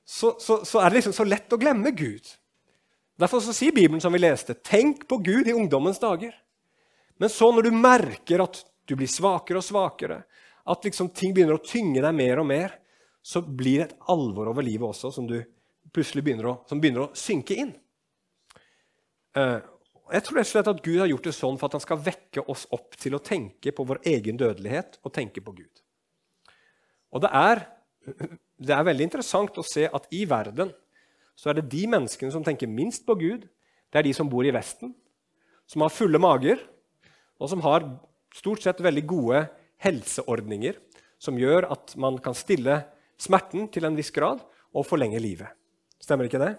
så, 0.05 0.33
så, 0.39 0.61
så, 0.67 0.81
er 0.81 0.89
det 0.89 0.99
liksom 0.99 1.15
så 1.15 1.25
lett 1.27 1.53
å 1.53 1.59
glemme 1.59 1.93
Gud. 1.95 2.27
Derfor 3.19 3.43
sier 3.45 3.75
Bibelen 3.75 4.01
som 4.03 4.13
vi 4.13 4.19
leste, 4.19 4.55
tenk 4.65 5.05
på 5.07 5.19
Gud 5.23 5.47
i 5.47 5.55
ungdommens 5.55 6.01
dager. 6.01 6.33
Men 7.23 7.31
så 7.31 7.47
når 7.55 7.69
du 7.69 7.75
merker 7.75 8.41
at 8.43 8.57
du 8.83 8.97
blir 8.99 9.07
svakere 9.07 9.61
og 9.61 9.63
svakere, 9.63 10.17
at 10.67 10.83
liksom 10.83 11.07
ting 11.15 11.31
begynner 11.31 11.55
å 11.55 11.63
tynge 11.63 12.01
deg 12.03 12.15
mer 12.17 12.41
og 12.41 12.47
mer, 12.49 12.73
så 13.23 13.39
blir 13.39 13.79
det 13.79 13.85
et 13.85 14.09
alvor 14.11 14.49
over 14.51 14.65
livet 14.67 14.83
også 14.89 15.13
som 15.15 15.29
begynner 15.29 16.49
å, 16.49 16.55
som 16.67 16.81
begynner 16.83 17.05
å 17.05 17.13
synke 17.15 17.55
inn. 17.63 17.71
Uh, 19.39 19.63
jeg 20.11 20.25
tror 20.27 20.41
rett 20.41 20.71
at 20.73 20.81
Gud 20.83 20.99
har 20.99 21.07
gjort 21.13 21.29
det 21.29 21.35
sånn 21.37 21.61
for 21.61 21.69
at 21.69 21.77
han 21.77 21.85
skal 21.85 22.01
vekke 22.09 22.43
oss 22.51 22.65
opp 22.75 22.99
til 22.99 23.15
å 23.15 23.21
tenke 23.23 23.71
på 23.71 23.87
vår 23.87 24.03
egen 24.11 24.41
dødelighet 24.43 24.99
og 24.99 25.15
tenke 25.15 25.45
på 25.47 25.55
Gud. 25.61 25.79
Og 27.15 27.23
det 27.23 27.31
er, 27.39 27.63
det 28.59 28.75
er 28.75 28.89
veldig 28.89 29.07
interessant 29.07 29.63
å 29.63 29.63
se 29.63 29.87
at 29.87 30.11
i 30.11 30.25
verden 30.27 30.75
så 31.39 31.53
er 31.53 31.61
det 31.61 31.69
de 31.71 31.87
menneskene 31.87 32.35
som 32.35 32.43
tenker 32.43 32.67
minst 32.67 33.07
på 33.07 33.15
Gud, 33.15 33.47
det 33.47 34.03
er 34.03 34.09
de 34.11 34.13
som 34.19 34.27
bor 34.27 34.43
i 34.43 34.51
Vesten, 34.51 34.91
som 35.71 35.87
har 35.87 35.95
fulle 35.95 36.19
mager, 36.19 36.59
og 37.43 37.51
som 37.51 37.63
har 37.65 37.83
stort 38.33 38.63
sett 38.63 38.79
veldig 38.81 39.03
gode 39.09 39.43
helseordninger 39.83 40.79
som 41.21 41.35
gjør 41.39 41.67
at 41.75 41.95
man 41.99 42.17
kan 42.23 42.35
stille 42.35 42.79
smerten 43.19 43.67
til 43.71 43.87
en 43.87 43.97
viss 43.99 44.13
grad 44.15 44.41
og 44.73 44.87
forlenge 44.87 45.19
livet. 45.21 45.51
Stemmer 45.99 46.27
ikke 46.27 46.41
det? 46.41 46.53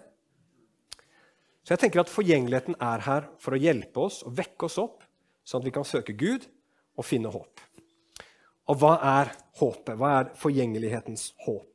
Så 1.64 1.72
jeg 1.74 1.80
tenker 1.80 2.02
at 2.02 2.12
Forgjengeligheten 2.12 2.76
er 2.76 3.04
her 3.06 3.28
for 3.40 3.56
å 3.56 3.60
hjelpe 3.60 4.04
oss 4.04 4.20
og 4.28 4.36
vekke 4.36 4.68
oss 4.68 4.76
opp, 4.80 5.04
sånn 5.44 5.62
at 5.62 5.68
vi 5.68 5.72
kan 5.72 5.88
søke 5.88 6.16
Gud 6.16 6.44
og 7.00 7.08
finne 7.08 7.32
håp. 7.32 7.62
Og 8.68 8.80
hva 8.80 8.94
er 9.20 9.32
håpet? 9.60 9.96
Hva 10.00 10.10
er 10.20 10.32
forgjengelighetens 10.40 11.30
håp? 11.46 11.73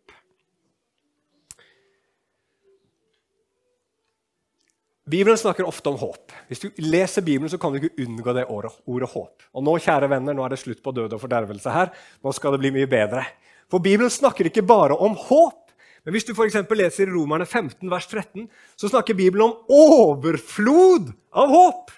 Bibelen 5.10 5.38
snakker 5.38 5.66
ofte 5.66 5.90
om 5.90 5.98
håp. 5.98 6.34
Hvis 6.50 6.62
du 6.62 6.68
leser 6.86 7.26
Bibelen, 7.26 7.50
så 7.50 7.58
kan 7.58 7.74
du 7.74 7.80
ikke 7.80 8.04
unngå 8.06 8.34
det 8.38 8.46
ordet, 8.46 8.72
ordet 8.86 9.10
håp. 9.10 9.46
Og 9.58 9.64
nå 9.66 9.74
kjære 9.82 10.10
venner, 10.12 10.36
nå 10.38 10.44
er 10.46 10.54
det 10.54 10.60
slutt 10.62 10.84
på 10.86 10.94
død 10.94 11.16
og 11.18 11.24
fordervelse 11.24 11.74
her. 11.74 11.90
Nå 12.22 12.34
skal 12.36 12.54
det 12.54 12.62
bli 12.62 12.74
mye 12.76 12.90
bedre. 12.90 13.24
For 13.70 13.82
Bibelen 13.82 14.12
snakker 14.14 14.50
ikke 14.50 14.66
bare 14.66 14.98
om 14.98 15.18
håp, 15.18 15.70
men 16.06 16.14
hvis 16.16 16.26
du 16.26 16.34
for 16.34 16.48
leser 16.76 17.08
i 17.08 17.12
Romerne 17.12 17.46
15, 17.46 17.90
vers 17.92 18.08
13, 18.08 18.48
så 18.78 18.90
snakker 18.90 19.18
Bibelen 19.18 19.50
om 19.50 19.58
overflod 19.70 21.12
av 21.34 21.50
håp. 21.52 21.92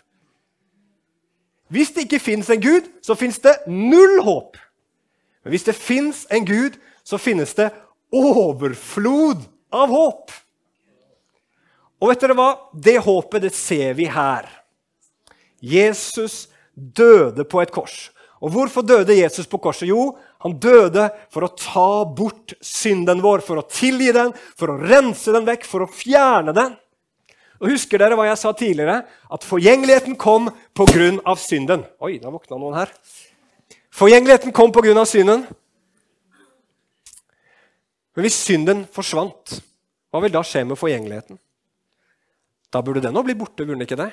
Hvis 1.71 1.91
det 1.95 2.07
ikke 2.07 2.19
fins 2.19 2.49
en 2.49 2.61
Gud, 2.61 2.89
så 3.01 3.15
fins 3.15 3.39
det 3.39 3.53
null 3.67 4.21
håp. 4.23 4.57
Men 5.43 5.53
hvis 5.53 5.67
det 5.67 5.75
fins 5.75 6.25
en 6.31 6.45
Gud, 6.45 6.75
så 7.03 7.17
finnes 7.17 7.53
det 7.55 7.69
overflod 8.11 9.45
av 9.71 9.87
håp. 9.93 10.31
Og 12.01 12.09
vet 12.09 12.23
dere 12.23 12.37
hva? 12.37 12.49
Det 12.73 12.97
håpet 13.05 13.45
det 13.45 13.53
ser 13.53 13.93
vi 13.97 14.07
her. 14.09 14.47
Jesus 15.61 16.47
døde 16.73 17.45
på 17.45 17.61
et 17.61 17.71
kors. 17.73 18.09
Og 18.41 18.49
hvorfor 18.55 18.81
døde 18.81 19.13
Jesus 19.19 19.45
på 19.45 19.59
korset? 19.61 19.85
Jo, 19.91 20.15
han 20.41 20.55
døde 20.57 21.11
for 21.29 21.45
å 21.45 21.51
ta 21.53 22.03
bort 22.09 22.55
synden 22.65 23.21
vår, 23.21 23.43
for 23.45 23.61
å 23.61 23.67
tilgi 23.69 24.09
den, 24.15 24.31
for 24.57 24.73
å 24.73 24.79
rense 24.81 25.33
den 25.33 25.45
vekk, 25.45 25.67
for 25.69 25.85
å 25.85 25.91
fjerne 25.93 26.55
den. 26.57 26.73
Og 27.61 27.69
Husker 27.75 28.01
dere 28.01 28.17
hva 28.17 28.25
jeg 28.25 28.39
sa 28.41 28.49
tidligere? 28.57 29.03
At 29.29 29.45
forgjengeligheten 29.45 30.17
kom 30.17 30.49
pga. 30.73 31.35
synden. 31.37 31.85
Oi, 32.01 32.17
da 32.17 32.33
våkna 32.33 32.57
noen 32.57 32.79
her. 32.79 32.89
Forgjengeligheten 33.93 34.51
kom 34.51 34.73
pga. 34.73 35.05
synden. 35.05 35.45
Men 38.15 38.25
hvis 38.25 38.41
synden 38.41 38.87
forsvant, 38.91 39.61
hva 40.09 40.19
vil 40.25 40.33
da 40.33 40.41
skje 40.41 40.65
med 40.65 40.81
forgjengeligheten? 40.81 41.37
Da 42.71 42.81
burde 42.81 43.03
den 43.03 43.17
òg 43.19 43.27
bli 43.27 43.35
borte, 43.35 43.65
burde 43.65 43.75
den 43.75 43.87
ikke 43.87 43.99
det? 43.99 44.11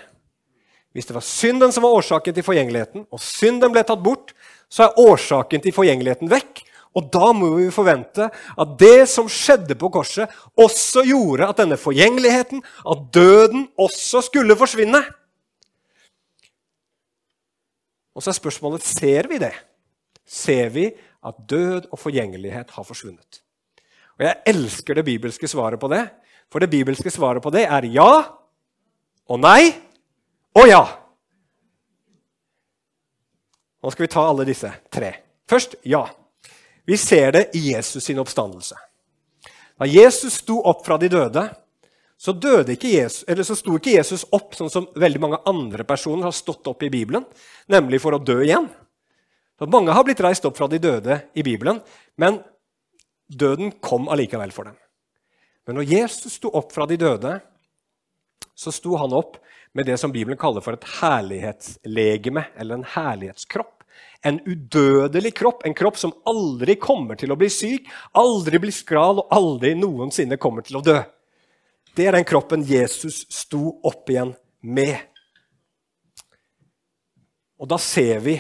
Hvis 0.97 1.07
det 1.07 1.15
var 1.15 1.25
synden 1.25 1.73
som 1.75 1.85
var 1.85 1.95
årsaken 1.99 2.35
til 2.35 2.47
forgjengeligheten, 2.47 3.05
og 3.13 3.21
synden 3.23 3.71
ble 3.75 3.85
tatt 3.87 4.03
bort, 4.03 4.33
så 4.73 4.89
er 4.89 4.99
årsaken 4.99 5.63
til 5.63 5.75
forgjengeligheten 5.77 6.31
vekk. 6.33 6.65
Og 6.97 7.11
da 7.13 7.31
må 7.37 7.53
vi 7.59 7.69
forvente 7.71 8.27
at 8.33 8.71
det 8.81 9.07
som 9.13 9.29
skjedde 9.31 9.77
på 9.79 9.91
korset, 9.93 10.33
også 10.59 11.05
gjorde 11.07 11.47
at 11.47 11.61
denne 11.61 11.79
forgjengeligheten, 11.79 12.65
at 12.65 13.05
døden, 13.15 13.69
også 13.79 14.25
skulle 14.27 14.57
forsvinne. 14.59 15.03
Og 18.17 18.25
så 18.25 18.33
er 18.33 18.41
spørsmålet 18.41 18.83
ser 18.83 19.29
vi 19.31 19.39
det. 19.39 19.53
Ser 20.27 20.73
vi 20.75 20.89
at 20.89 21.37
død 21.51 21.93
og 21.93 22.01
forgjengelighet 22.01 22.73
har 22.75 22.89
forsvunnet? 22.89 23.45
Og 24.19 24.25
Jeg 24.27 24.43
elsker 24.51 24.99
det 24.99 25.05
bibelske 25.05 25.49
svaret 25.49 25.79
på 25.79 25.93
det, 25.93 26.09
for 26.51 26.59
det 26.59 26.71
bibelske 26.73 27.13
svaret 27.13 27.45
på 27.45 27.53
det 27.55 27.69
er 27.69 27.87
ja 27.93 28.38
og 29.29 29.41
nei 29.41 29.71
og 30.59 30.67
ja. 30.69 30.83
Nå 33.79 33.93
skal 33.95 34.05
vi 34.05 34.11
ta 34.11 34.25
alle 34.27 34.47
disse 34.49 34.71
tre. 34.91 35.13
Først 35.49 35.79
ja. 35.87 36.03
Vi 36.89 36.97
ser 36.97 37.33
det 37.37 37.43
i 37.57 37.69
Jesus 37.71 38.05
sin 38.09 38.19
oppstandelse. 38.19 38.75
Da 39.79 39.87
Jesus 39.87 40.41
sto 40.41 40.59
opp 40.67 40.87
fra 40.87 40.97
de 40.99 41.11
døde, 41.13 41.45
så, 42.19 42.33
døde 42.33 42.75
ikke 42.75 42.91
Jesus, 42.91 43.23
så 43.47 43.55
sto 43.55 43.77
ikke 43.79 43.95
Jesus 43.95 44.25
opp 44.35 44.57
sånn 44.59 44.73
som 44.73 44.89
veldig 44.99 45.21
mange 45.23 45.39
andre 45.47 45.85
personer 45.87 46.27
har 46.27 46.35
stått 46.35 46.67
opp 46.67 46.83
i 46.83 46.91
Bibelen, 46.91 47.23
nemlig 47.71 48.01
for 48.03 48.17
å 48.17 48.19
dø 48.19 48.41
igjen. 48.43 48.67
For 49.59 49.71
mange 49.71 49.95
har 49.95 50.07
blitt 50.07 50.23
reist 50.25 50.49
opp 50.49 50.57
fra 50.59 50.67
de 50.71 50.81
døde 50.83 51.21
i 51.39 51.45
Bibelen, 51.47 51.79
men 52.19 52.41
døden 53.29 53.71
kom 53.85 54.11
allikevel 54.11 54.51
for 54.55 54.67
dem. 54.67 54.75
Men 55.69 55.79
når 55.79 55.93
Jesus 55.93 56.41
sto 56.41 56.51
opp 56.59 56.73
fra 56.75 56.89
de 56.91 56.99
døde, 56.99 57.37
så 58.59 58.73
sto 58.75 58.97
han 58.99 59.15
opp 59.15 59.37
med 59.73 59.87
det 59.87 59.97
som 60.01 60.13
Bibelen 60.13 60.39
kaller 60.39 60.65
for 60.65 60.75
et 60.75 60.87
herlighetslegeme, 60.99 62.43
eller 62.59 62.81
en 62.81 62.89
herlighetskropp. 62.97 63.85
En 64.27 64.41
udødelig 64.43 65.31
kropp, 65.39 65.63
en 65.67 65.77
kropp 65.79 65.99
som 66.01 66.15
aldri 66.27 66.75
kommer 66.83 67.19
til 67.19 67.31
å 67.31 67.37
bli 67.39 67.47
syk, 67.53 67.87
aldri 68.19 68.59
blir 68.59 68.75
skral 68.75 69.21
og 69.23 69.31
aldri 69.35 69.77
noensinne 69.79 70.41
kommer 70.43 70.67
til 70.67 70.81
å 70.81 70.83
dø. 70.83 70.97
Det 71.95 72.09
er 72.09 72.19
den 72.19 72.27
kroppen 72.27 72.65
Jesus 72.67 73.21
sto 73.31 73.77
opp 73.87 74.11
igjen 74.11 74.35
med. 74.67 74.99
Og 77.63 77.71
da 77.71 77.79
ser 77.79 78.23
vi 78.27 78.37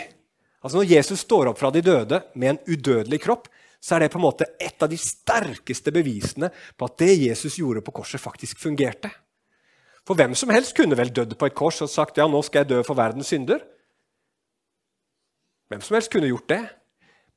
altså 0.59 0.81
Når 0.81 0.91
Jesus 0.91 1.21
står 1.23 1.53
opp 1.53 1.59
fra 1.61 1.71
de 1.71 1.81
døde 1.87 2.19
med 2.35 2.51
en 2.51 2.59
udødelig 2.67 3.21
kropp, 3.23 3.47
så 3.79 3.95
er 3.95 4.03
det 4.03 4.11
på 4.11 4.19
en 4.19 4.27
måte 4.27 4.51
et 4.59 4.83
av 4.83 4.91
de 4.91 4.99
sterkeste 4.99 5.95
bevisene 5.95 6.51
på 6.51 6.89
at 6.91 6.99
det 6.99 7.13
Jesus 7.15 7.61
gjorde 7.61 7.85
på 7.87 7.95
korset, 8.01 8.19
faktisk 8.21 8.59
fungerte. 8.59 9.13
For 10.09 10.17
hvem 10.17 10.33
som 10.39 10.49
helst 10.55 10.73
kunne 10.73 10.97
vel 10.97 11.13
dødd 11.13 11.35
på 11.37 11.51
et 11.51 11.57
kors 11.57 11.83
og 11.85 11.91
sagt 11.93 12.17
ja, 12.17 12.25
nå 12.25 12.41
skal 12.47 12.63
jeg 12.63 12.71
dø 12.71 12.81
for 12.87 12.97
verdens 12.97 13.29
synder. 13.29 13.61
Hvem 15.69 15.83
som 15.85 15.99
helst 15.99 16.09
kunne 16.15 16.31
gjort 16.31 16.49
det. 16.49 16.63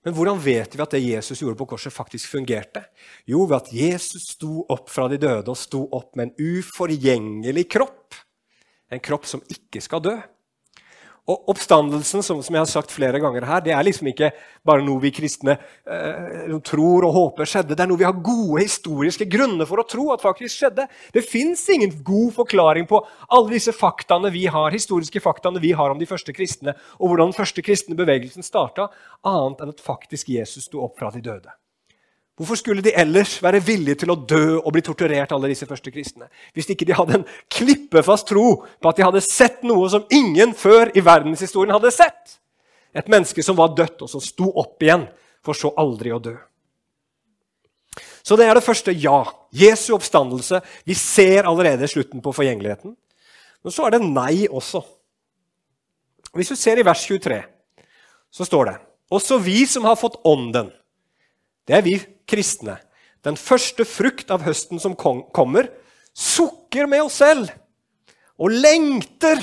Men 0.07 0.15
hvordan 0.15 0.39
vet 0.41 0.73
vi 0.73 0.81
at 0.81 0.93
det 0.95 1.01
Jesus 1.03 1.41
gjorde 1.43 1.59
på 1.59 1.67
korset, 1.73 1.93
faktisk 1.93 2.31
fungerte? 2.31 2.85
Jo, 3.27 3.43
ved 3.43 3.57
at 3.59 3.73
Jesus 3.75 4.31
sto 4.37 4.63
opp 4.71 4.87
fra 4.89 5.09
de 5.11 5.19
døde 5.21 5.51
og 5.51 5.59
sto 5.59 5.83
opp 5.93 6.15
med 6.15 6.31
en 6.31 6.61
uforgjengelig 6.61 7.67
kropp. 7.75 8.15
En 8.91 9.03
kropp 9.03 9.27
som 9.27 9.43
ikke 9.51 9.83
skal 9.83 10.01
dø. 10.07 10.15
Og 11.29 11.51
Oppstandelsen 11.53 12.23
som, 12.25 12.39
som, 12.41 12.55
jeg 12.55 12.63
har 12.63 12.69
sagt 12.69 12.93
flere 12.93 13.19
ganger 13.21 13.45
her, 13.45 13.61
det 13.61 13.75
er 13.75 13.85
liksom 13.85 14.09
ikke 14.09 14.31
bare 14.65 14.81
noe 14.81 14.97
vi 15.03 15.11
kristne 15.13 15.53
eh, 15.85 16.49
tror 16.65 17.05
og 17.05 17.13
håper 17.13 17.49
skjedde. 17.49 17.77
Det 17.77 17.85
er 17.85 17.91
noe 17.91 18.01
vi 18.01 18.07
har 18.07 18.23
gode 18.25 18.63
historiske 18.63 19.27
grunner 19.29 19.69
for 19.69 19.83
å 19.83 19.85
tro 19.85 20.09
at 20.15 20.25
faktisk 20.25 20.63
skjedde. 20.63 20.87
Det 21.13 21.21
fins 21.21 21.61
ingen 21.69 21.93
god 22.07 22.33
forklaring 22.39 22.89
på 22.89 23.03
alle 23.29 23.53
disse 23.53 23.75
faktaene 23.75 24.33
vi 24.33 24.47
har, 24.49 24.73
historiske 24.73 25.21
faktaene 25.21 25.61
vi 25.61 25.75
har 25.77 25.93
om 25.93 26.01
de 26.01 26.09
første 26.09 26.33
kristne, 26.33 26.73
og 26.97 27.11
hvordan 27.11 27.29
den 27.29 27.37
første 27.37 27.65
kristne 27.65 27.97
bevegelsen 27.99 28.45
starta, 28.45 28.89
annet 29.21 29.61
enn 29.61 29.75
at 29.75 29.85
faktisk 29.85 30.33
Jesus 30.33 30.71
sto 30.71 30.81
opp 30.81 30.97
fra 30.97 31.13
de 31.13 31.21
døde. 31.21 31.53
Hvorfor 32.41 32.57
skulle 32.57 32.81
de 32.81 32.89
ellers 32.97 33.35
være 33.43 33.59
villige 33.61 33.99
til 34.01 34.09
å 34.09 34.15
dø 34.17 34.55
og 34.57 34.71
bli 34.73 34.81
torturert, 34.81 35.29
alle 35.35 35.51
disse 35.51 35.67
første 35.69 35.91
kristne? 35.93 36.25
Hvis 36.57 36.71
ikke 36.73 36.87
de 36.89 36.95
hadde 36.97 37.19
en 37.19 37.25
klippefast 37.53 38.31
tro 38.31 38.63
på 38.65 38.89
at 38.89 38.97
de 38.97 39.05
hadde 39.05 39.21
sett 39.21 39.59
noe 39.61 39.85
som 39.93 40.07
ingen 40.09 40.55
før 40.57 40.89
i 40.97 41.03
verdenshistorien 41.05 41.75
hadde 41.75 41.91
sett. 41.93 42.39
Et 42.97 43.13
menneske 43.13 43.45
som 43.45 43.59
var 43.59 43.75
dødt, 43.77 44.01
og 44.01 44.09
som 44.09 44.23
sto 44.25 44.49
opp 44.57 44.81
igjen, 44.81 45.05
for 45.45 45.53
så 45.53 45.69
aldri 45.77 46.15
å 46.15 46.17
dø. 46.17 46.33
Så 48.25 48.33
det 48.41 48.49
er 48.49 48.57
det 48.57 48.65
første 48.65 48.97
ja. 48.97 49.21
Jesu 49.53 49.91
oppstandelse. 49.93 50.63
Vi 50.89 50.97
ser 50.97 51.45
allerede 51.45 51.93
slutten 51.93 52.25
på 52.25 52.33
forgjengeligheten. 52.33 52.97
Men 53.61 53.77
så 53.77 53.85
er 53.85 53.99
det 53.99 54.01
nei 54.07 54.49
også. 54.49 54.81
Hvis 56.33 56.49
du 56.49 56.57
ser 56.57 56.81
i 56.81 56.89
vers 56.89 57.05
23, 57.05 57.43
så 58.33 58.49
står 58.49 58.71
det 58.71 58.77
Også 59.13 59.37
vi 59.45 59.61
som 59.69 59.85
har 59.85 59.99
fått 59.99 60.23
Ånden 60.25 60.73
det 61.67 61.77
er 61.77 61.85
vi 61.85 61.95
kristne. 62.29 62.77
Den 63.21 63.37
første 63.37 63.85
frukt 63.85 64.31
av 64.33 64.43
høsten 64.45 64.81
som 64.81 64.95
kommer, 64.97 65.69
sukker 66.17 66.89
med 66.89 67.05
oss 67.05 67.19
selv 67.21 67.51
og 68.41 68.51
lengter 68.51 69.39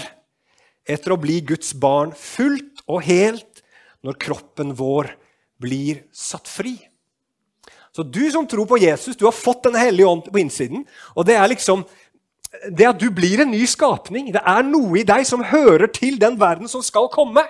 etter 0.89 1.15
å 1.15 1.21
bli 1.21 1.39
Guds 1.47 1.75
barn 1.79 2.11
fullt 2.17 2.83
og 2.89 3.05
helt 3.07 3.63
når 4.03 4.19
kroppen 4.21 4.75
vår 4.79 5.13
blir 5.61 6.03
satt 6.15 6.49
fri. 6.51 6.77
Så 7.95 8.05
du 8.07 8.23
som 8.31 8.47
tror 8.47 8.67
på 8.71 8.79
Jesus, 8.79 9.17
du 9.17 9.25
har 9.27 9.35
fått 9.35 9.65
Den 9.65 9.75
hellige 9.75 10.07
ånd 10.07 10.29
på 10.31 10.39
innsiden. 10.39 10.85
Og 11.17 11.27
det 11.27 11.35
er 11.35 11.49
liksom 11.51 11.85
det 12.71 12.87
at 12.89 13.01
du 13.01 13.11
blir 13.11 13.43
en 13.43 13.51
ny 13.51 13.65
skapning. 13.67 14.31
Det 14.33 14.41
er 14.41 14.63
noe 14.67 15.01
i 15.01 15.07
deg 15.07 15.27
som 15.27 15.45
hører 15.45 15.91
til 15.93 16.19
den 16.21 16.39
verden 16.41 16.71
som 16.71 16.83
skal 16.85 17.11
komme. 17.13 17.45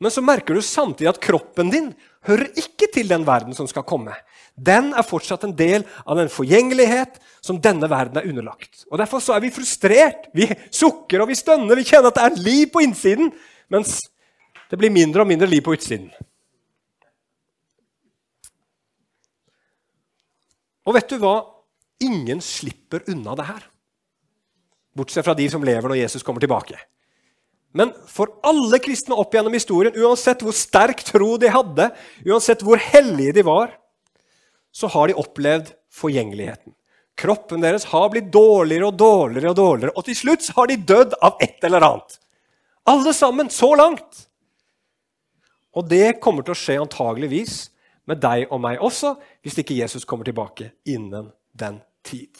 Men 0.00 0.12
så 0.12 0.20
merker 0.24 0.56
du 0.56 0.62
samtidig 0.64 1.08
at 1.08 1.20
kroppen 1.24 1.70
din 1.72 1.88
hører 2.28 2.50
ikke 2.60 2.88
til 2.92 3.08
den 3.08 3.24
verden 3.24 3.56
som 3.56 3.68
skal 3.70 3.86
komme. 3.88 4.12
Den 4.56 4.90
er 4.96 5.06
fortsatt 5.06 5.46
en 5.46 5.54
del 5.56 5.86
av 6.04 6.18
den 6.20 6.28
forgjengelighet 6.32 7.16
som 7.44 7.60
denne 7.62 7.88
verden 7.88 8.20
er 8.20 8.28
underlagt. 8.28 8.84
Og 8.90 9.00
Derfor 9.00 9.22
så 9.24 9.36
er 9.36 9.44
vi 9.44 9.52
frustrert. 9.54 10.28
Vi 10.36 10.48
sukker 10.70 11.22
og 11.22 11.30
vi 11.30 11.38
stønner. 11.38 11.76
Vi 11.76 11.88
kjenner 11.88 12.12
at 12.12 12.18
det 12.18 12.24
er 12.26 12.44
liv 12.44 12.70
på 12.72 12.84
innsiden, 12.84 13.32
mens 13.72 13.98
det 14.70 14.80
blir 14.80 14.92
mindre 14.92 15.24
og 15.24 15.30
mindre 15.30 15.48
liv 15.48 15.62
på 15.64 15.76
utsiden. 15.76 16.10
Og 20.86 20.94
vet 20.94 21.08
du 21.10 21.16
hva? 21.22 21.38
Ingen 22.04 22.42
slipper 22.44 23.06
unna 23.10 23.34
det 23.38 23.48
her. 23.48 23.64
Bortsett 24.96 25.24
fra 25.24 25.34
de 25.36 25.48
som 25.52 25.64
lever 25.64 25.88
når 25.88 26.02
Jesus 26.04 26.24
kommer 26.24 26.44
tilbake. 26.44 26.78
Men 27.74 27.92
for 28.08 28.30
alle 28.46 28.78
kristne 28.82 29.16
opp 29.18 29.34
gjennom 29.34 29.54
historien, 29.56 29.96
uansett 29.96 30.42
hvor 30.44 30.54
sterk 30.56 31.02
tro 31.04 31.34
de 31.40 31.50
hadde, 31.52 31.90
uansett 32.24 32.62
hvor 32.64 32.80
hellige 32.80 33.36
de 33.36 33.44
var, 33.46 33.74
så 34.72 34.88
har 34.92 35.08
de 35.08 35.18
opplevd 35.18 35.72
forgjengeligheten. 35.92 36.74
Kroppen 37.16 37.62
deres 37.64 37.86
har 37.88 38.10
blitt 38.12 38.28
dårligere 38.32 38.90
og 38.90 38.98
dårligere, 39.00 39.52
og 39.52 39.56
dårligere, 39.56 39.94
og 39.96 40.04
til 40.04 40.18
slutt 40.18 40.48
har 40.56 40.68
de 40.68 40.76
dødd 40.76 41.16
av 41.24 41.40
et 41.44 41.64
eller 41.64 41.84
annet. 41.86 42.18
Alle 42.86 43.14
sammen, 43.16 43.48
så 43.50 43.72
langt. 43.74 44.26
Og 45.76 45.88
det 45.88 46.18
kommer 46.24 46.44
til 46.44 46.54
å 46.54 46.60
skje 46.60 46.78
antageligvis 46.80 47.56
med 48.08 48.20
deg 48.22 48.46
og 48.52 48.60
meg 48.62 48.80
også, 48.84 49.16
hvis 49.44 49.58
ikke 49.60 49.78
Jesus 49.80 50.06
kommer 50.08 50.28
tilbake 50.28 50.70
innen 50.88 51.32
den 51.56 51.80
tid. 52.06 52.30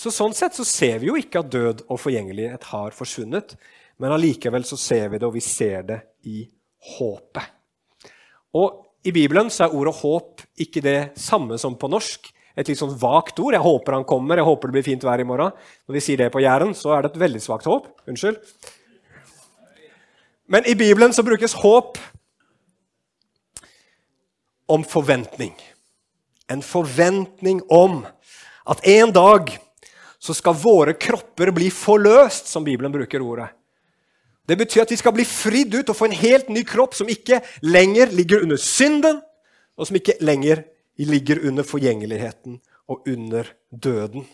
Så 0.00 0.08
Sånn 0.14 0.32
sett 0.32 0.56
så 0.56 0.64
ser 0.64 1.00
vi 1.02 1.10
jo 1.10 1.18
ikke 1.20 1.42
at 1.42 1.50
død 1.52 1.82
og 1.90 1.98
forgjengelighet 2.00 2.64
har 2.70 2.94
forsvunnet. 2.96 3.52
Men 4.00 4.14
allikevel 4.14 4.64
så 4.64 4.78
ser 4.80 5.10
vi 5.12 5.18
det, 5.20 5.28
og 5.28 5.34
vi 5.34 5.42
ser 5.44 5.84
det 5.90 5.98
i 6.24 6.46
håpet. 6.96 7.44
Og 8.56 9.04
I 9.04 9.12
Bibelen 9.12 9.52
så 9.52 9.66
er 9.66 9.76
ordet 9.76 9.98
håp 10.00 10.40
ikke 10.64 10.82
det 10.84 10.98
samme 11.20 11.60
som 11.60 11.76
på 11.76 11.90
norsk. 11.92 12.32
Et 12.56 12.72
litt 12.72 12.80
sånn 12.80 12.96
vagt 13.00 13.38
ord. 13.44 13.52
Jeg 13.54 13.64
håper 13.64 13.98
han 13.98 14.08
kommer, 14.08 14.40
jeg 14.40 14.48
håper 14.48 14.70
det 14.70 14.78
blir 14.78 14.88
fint 14.88 15.04
vær 15.04 15.20
i 15.20 15.28
morgen. 15.28 15.52
Når 15.84 15.98
vi 15.98 16.04
sier 16.08 16.24
det 16.24 16.32
på 16.32 16.40
Jæren, 16.46 16.72
så 16.76 16.96
er 16.96 17.04
det 17.04 17.12
et 17.12 17.22
veldig 17.26 17.44
svakt 17.44 17.68
håp. 17.68 17.92
Unnskyld. 18.08 18.40
Men 20.50 20.64
i 20.64 20.78
Bibelen 20.80 21.12
så 21.12 21.22
brukes 21.28 21.60
håp 21.60 22.00
om 24.70 24.84
forventning. 24.84 25.52
En 26.48 26.64
forventning 26.64 27.60
om 27.68 28.06
at 28.64 28.80
en 28.88 29.12
dag 29.12 29.52
så 30.20 30.36
skal 30.36 30.58
våre 30.60 30.94
kropper 31.00 31.52
bli 31.56 31.70
forløst, 31.72 32.50
som 32.50 32.64
Bibelen 32.66 32.92
bruker 32.92 33.22
ordet. 33.24 33.48
Det 34.44 34.58
betyr 34.58 34.82
at 34.82 34.92
vi 34.92 34.98
skal 34.98 35.14
bli 35.14 35.24
fridd 35.24 35.76
ut 35.78 35.92
og 35.92 35.96
få 35.96 36.10
en 36.10 36.16
helt 36.16 36.50
ny 36.52 36.64
kropp 36.66 36.96
som 36.98 37.08
ikke 37.08 37.40
lenger 37.64 38.12
ligger 38.12 38.44
under 38.44 38.60
synden, 38.60 39.20
og 39.78 39.88
som 39.88 39.96
ikke 39.96 40.18
lenger 40.20 40.64
ligger 41.00 41.40
under 41.48 41.64
forgjengeligheten 41.64 42.58
og 42.90 43.08
under 43.08 43.48
døden. 43.70 44.26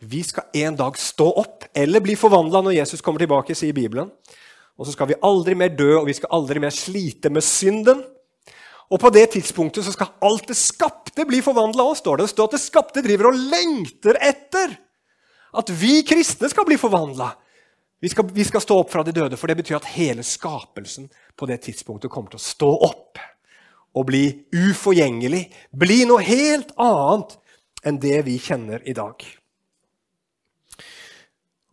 Vi 0.00 0.22
skal 0.24 0.46
en 0.62 0.76
dag 0.78 0.96
stå 0.96 1.26
opp 1.42 1.66
eller 1.76 2.00
bli 2.04 2.14
forvandla 2.16 2.62
når 2.64 2.78
Jesus 2.78 3.02
kommer 3.04 3.20
tilbake, 3.20 3.56
sier 3.56 3.76
Bibelen. 3.76 4.12
Og 4.80 4.86
så 4.86 4.94
skal 4.94 5.10
vi 5.10 5.18
aldri 5.26 5.56
mer 5.58 5.74
dø, 5.76 5.90
og 5.98 6.06
vi 6.08 6.14
skal 6.16 6.32
aldri 6.38 6.62
mer 6.62 6.72
slite 6.72 7.28
med 7.32 7.44
synden. 7.44 8.00
Og 8.90 8.98
på 8.98 9.10
det 9.14 9.28
tidspunktet 9.36 9.86
så 9.86 9.92
skal 9.94 10.16
alt 10.26 10.48
det 10.50 10.58
skapte 10.58 11.26
bli 11.28 11.38
forvandla 11.44 11.86
òg, 11.86 11.98
står 12.00 12.18
det. 12.18 12.26
Det 12.26 12.34
står 12.34 12.48
at 12.48 12.56
det 12.56 12.62
skapte 12.62 13.04
driver 13.04 13.30
og 13.30 13.38
lengter 13.52 14.18
etter 14.18 14.74
at 15.60 15.70
vi 15.74 16.00
kristne 16.06 16.50
skal 16.50 16.66
bli 16.66 16.78
forvandla. 16.78 17.30
Vi, 18.00 18.10
vi, 18.32 18.46
skal 18.48 18.62
stå 18.64 18.78
opp 18.80 18.90
fra 18.90 19.04
de 19.06 19.12
døde, 19.14 19.36
for 19.38 19.50
det 19.50 19.58
betyr 19.60 19.76
at 19.78 19.90
hele 19.92 20.24
skapelsen 20.26 21.10
på 21.38 21.46
det 21.46 21.60
tidspunktet 21.66 22.10
kommer 22.10 22.32
til 22.32 22.40
å 22.40 22.46
stå 22.46 22.70
opp 22.88 23.20
og 23.94 24.06
bli 24.08 24.24
uforgjengelig. 24.54 25.44
Bli 25.70 26.00
noe 26.08 26.24
helt 26.24 26.72
annet 26.80 27.36
enn 27.86 28.00
det 28.00 28.16
vi 28.26 28.38
kjenner 28.42 28.82
i 28.88 28.96
dag. 28.96 29.22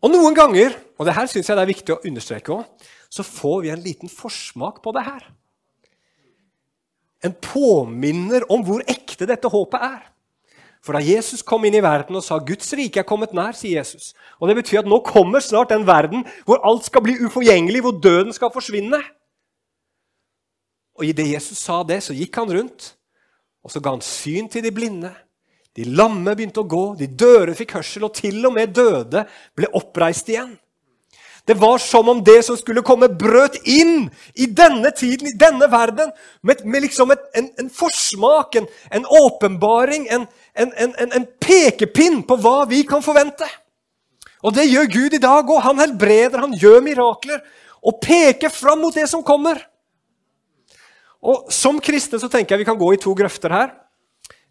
Og 0.04 0.14
noen 0.14 0.36
ganger, 0.38 0.76
og 1.00 1.08
det 1.08 1.16
her 1.18 1.30
syns 1.32 1.50
jeg 1.50 1.58
det 1.58 1.66
er 1.66 1.72
viktig 1.72 1.96
å 1.96 2.02
understreke 2.06 2.54
òg, 2.60 2.88
så 3.10 3.26
får 3.26 3.64
vi 3.64 3.74
en 3.74 3.82
liten 3.82 4.12
forsmak 4.12 4.84
på 4.84 4.94
det 4.94 5.06
her 5.08 5.26
en 7.26 7.34
påminner 7.42 8.46
om 8.52 8.64
hvor 8.66 8.84
ekte 8.90 9.28
dette 9.30 9.50
håpet 9.50 9.82
er. 9.82 10.02
For 10.86 10.96
da 10.96 11.02
Jesus 11.04 11.42
kom 11.44 11.66
inn 11.68 11.76
i 11.76 11.84
verden 11.84 12.16
og 12.16 12.24
sa 12.24 12.38
'Guds 12.40 12.70
rike 12.78 13.02
er 13.02 13.08
kommet 13.08 13.34
nær', 13.36 13.56
sier 13.58 13.82
Jesus. 13.82 14.14
Og 14.40 14.48
Det 14.48 14.56
betyr 14.56 14.80
at 14.80 14.88
nå 14.88 15.00
kommer 15.04 15.40
snart 15.40 15.70
den 15.70 15.88
verden 15.88 16.26
hvor 16.46 16.62
alt 16.64 16.86
skal 16.86 17.02
bli 17.02 17.18
uforgjengelig, 17.20 17.82
hvor 17.82 18.00
døden 18.00 18.34
skal 18.34 18.54
forsvinne. 18.54 19.02
Og 20.96 21.06
Idet 21.06 21.34
Jesus 21.34 21.58
sa 21.58 21.84
det, 21.84 22.04
så 22.04 22.14
gikk 22.14 22.36
han 22.36 22.54
rundt, 22.54 22.96
og 23.64 23.72
så 23.72 23.80
ga 23.80 23.90
han 23.90 24.02
syn 24.02 24.48
til 24.50 24.64
de 24.64 24.72
blinde. 24.72 25.12
De 25.76 25.84
lamme 25.84 26.34
begynte 26.36 26.64
å 26.64 26.70
gå, 26.70 26.96
de 26.98 27.08
døre 27.08 27.54
fikk 27.54 27.76
hørsel, 27.78 28.08
og 28.08 28.16
til 28.18 28.46
og 28.46 28.54
med 28.54 28.74
døde 28.74 29.28
ble 29.56 29.70
oppreist 29.78 30.30
igjen. 30.30 30.56
Det 31.48 31.56
var 31.56 31.78
som 31.80 32.10
om 32.12 32.24
det 32.24 32.42
som 32.44 32.58
skulle 32.60 32.84
komme, 32.84 33.08
brøt 33.08 33.56
inn 33.64 34.10
i 34.36 34.50
denne 34.52 34.92
tiden, 34.92 35.30
i 35.30 35.38
denne 35.40 35.70
verden, 35.72 36.12
med, 36.44 36.66
med 36.68 36.84
liksom 36.84 37.14
et, 37.16 37.24
en, 37.40 37.48
en, 37.62 37.70
forsmak, 37.72 38.58
en, 38.60 38.68
en 38.92 39.08
åpenbaring, 39.22 40.10
en, 40.12 40.28
en, 40.58 41.28
pekepinn 41.40 42.20
på 42.28 42.36
hva 42.44 42.66
vi 42.68 42.82
kan 42.90 43.06
forvente. 43.06 43.48
Og 44.44 44.58
det 44.58 44.68
gjør 44.68 44.92
Gud 44.92 45.16
i 45.16 45.24
dag 45.24 45.48
òg. 45.48 45.64
Han 45.64 45.80
helbreder, 45.80 46.44
han 46.44 46.58
gjør 46.60 46.84
mirakler 46.84 47.40
og 47.80 48.02
peker 48.04 48.52
fram 48.52 48.84
mot 48.84 48.96
det 48.96 49.08
som 49.08 49.24
kommer. 49.24 49.62
Og 51.24 51.48
Som 51.54 51.80
kristne 51.80 52.20
så 52.20 52.28
tenker 52.28 52.56
jeg 52.56 52.66
vi 52.66 52.70
kan 52.74 52.80
gå 52.80 52.92
i 52.94 53.00
to 53.02 53.16
grøfter 53.16 53.56
her. 53.56 53.72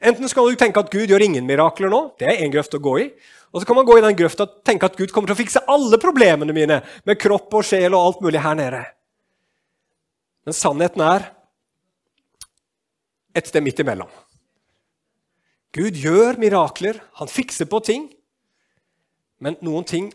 Enten 0.00 0.28
skal 0.28 0.50
du 0.50 0.58
tenke 0.60 0.82
at 0.82 0.92
Gud 0.92 1.08
gjør 1.08 1.24
ingen 1.24 1.46
mirakler 1.48 1.90
nå. 1.92 2.00
Det 2.20 2.28
er 2.28 2.42
en 2.44 2.52
grøft 2.52 2.74
å 2.76 2.82
gå 2.82 2.98
i. 3.00 3.06
Og 3.54 3.62
så 3.62 3.68
kan 3.68 3.78
man 3.78 3.86
gå 3.88 3.96
i 3.96 4.04
den 4.04 4.18
grøfta 4.18 4.44
og 4.44 4.58
tenke 4.66 4.88
at 4.88 4.98
Gud 4.98 5.12
kommer 5.14 5.30
til 5.30 5.36
å 5.36 5.40
fikse 5.40 5.62
alle 5.72 5.96
problemene 6.02 6.52
mine 6.56 6.82
med 7.08 7.20
kropp 7.20 7.54
og 7.56 7.64
sjel 7.64 7.94
og 7.96 8.02
alt 8.02 8.24
mulig 8.26 8.42
her 8.44 8.58
nede. 8.58 8.82
Men 10.46 10.56
sannheten 10.56 11.04
er 11.06 11.30
et 13.36 13.48
sted 13.48 13.64
midt 13.64 13.80
imellom. 13.80 14.10
Gud 15.76 15.96
gjør 16.00 16.38
mirakler, 16.40 17.00
han 17.20 17.28
fikser 17.28 17.68
på 17.68 17.80
ting. 17.84 18.06
Men 19.44 19.58
noen 19.64 19.84
ting 19.88 20.10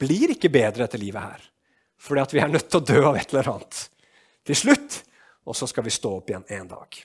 blir 0.00 0.34
ikke 0.34 0.52
bedre 0.52 0.84
etter 0.84 1.00
livet 1.00 1.22
her. 1.22 1.44
Fordi 1.96 2.22
at 2.22 2.34
vi 2.34 2.42
er 2.44 2.52
nødt 2.52 2.68
til 2.68 2.80
å 2.80 2.88
dø 2.88 3.02
av 3.08 3.16
et 3.16 3.32
eller 3.32 3.52
annet 3.54 3.82
til 4.46 4.58
slutt. 4.58 4.98
Og 5.46 5.56
så 5.56 5.68
skal 5.70 5.86
vi 5.86 5.94
stå 5.94 6.16
opp 6.18 6.32
igjen 6.32 6.44
en 6.58 6.68
dag. 6.72 6.98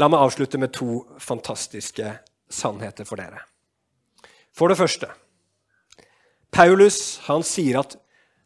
La 0.00 0.08
meg 0.08 0.22
avslutte 0.24 0.58
med 0.60 0.72
to 0.72 1.02
fantastiske 1.20 2.14
sannheter 2.50 3.06
for 3.08 3.20
dere. 3.20 3.42
For 4.56 4.72
det 4.72 4.78
første 4.80 5.10
Paulus 6.50 7.20
han 7.28 7.44
sier 7.46 7.82
at 7.82 7.98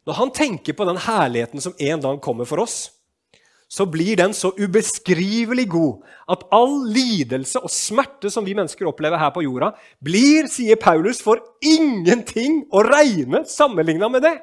når 0.05 0.19
han 0.19 0.33
tenker 0.35 0.75
på 0.77 0.85
den 0.85 0.99
herligheten 1.01 1.63
som 1.63 1.73
en 1.81 2.03
dag 2.03 2.19
kommer 2.21 2.45
for 2.45 2.61
oss, 2.61 2.91
så 3.67 3.87
blir 3.89 4.19
den 4.19 4.35
så 4.37 4.51
ubeskrivelig 4.53 5.65
god 5.71 6.03
at 6.29 6.43
all 6.53 6.75
lidelse 6.93 7.57
og 7.57 7.73
smerte 7.73 8.29
som 8.29 8.45
vi 8.45 8.53
mennesker 8.53 8.85
opplever 8.85 9.17
her 9.17 9.31
på 9.33 9.41
jorda, 9.47 9.71
blir, 10.05 10.45
sier 10.51 10.77
Paulus, 10.77 11.23
for 11.25 11.41
ingenting 11.65 12.61
å 12.69 12.83
regne 12.85 13.41
sammenligna 13.49 14.11
med 14.13 14.27
det. 14.27 14.35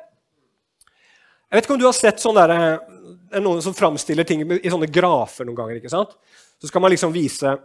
Jeg 1.46 1.61
vet 1.61 1.68
ikke 1.68 1.77
om 1.77 1.83
du 1.85 1.87
har 1.87 1.96
sett 1.96 2.22
sånne 2.22 2.48
der, 2.51 2.66
eh, 2.66 3.40
noen 3.44 3.62
som 3.62 3.77
framstiller 3.77 4.27
ting 4.27 4.42
i 4.42 4.72
sånne 4.72 4.90
grafer 4.90 5.46
noen 5.46 5.61
ganger. 5.61 5.79
ikke 5.79 5.92
sant? 5.92 6.16
Så 6.62 6.70
skal 6.70 6.85
man 6.85 6.92
liksom 6.94 7.11
vise, 7.11 7.57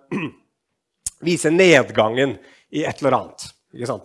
vise 1.29 1.51
nedgangen 1.53 2.33
i 2.73 2.81
et 2.81 3.03
eller 3.03 3.19
annet. 3.19 3.43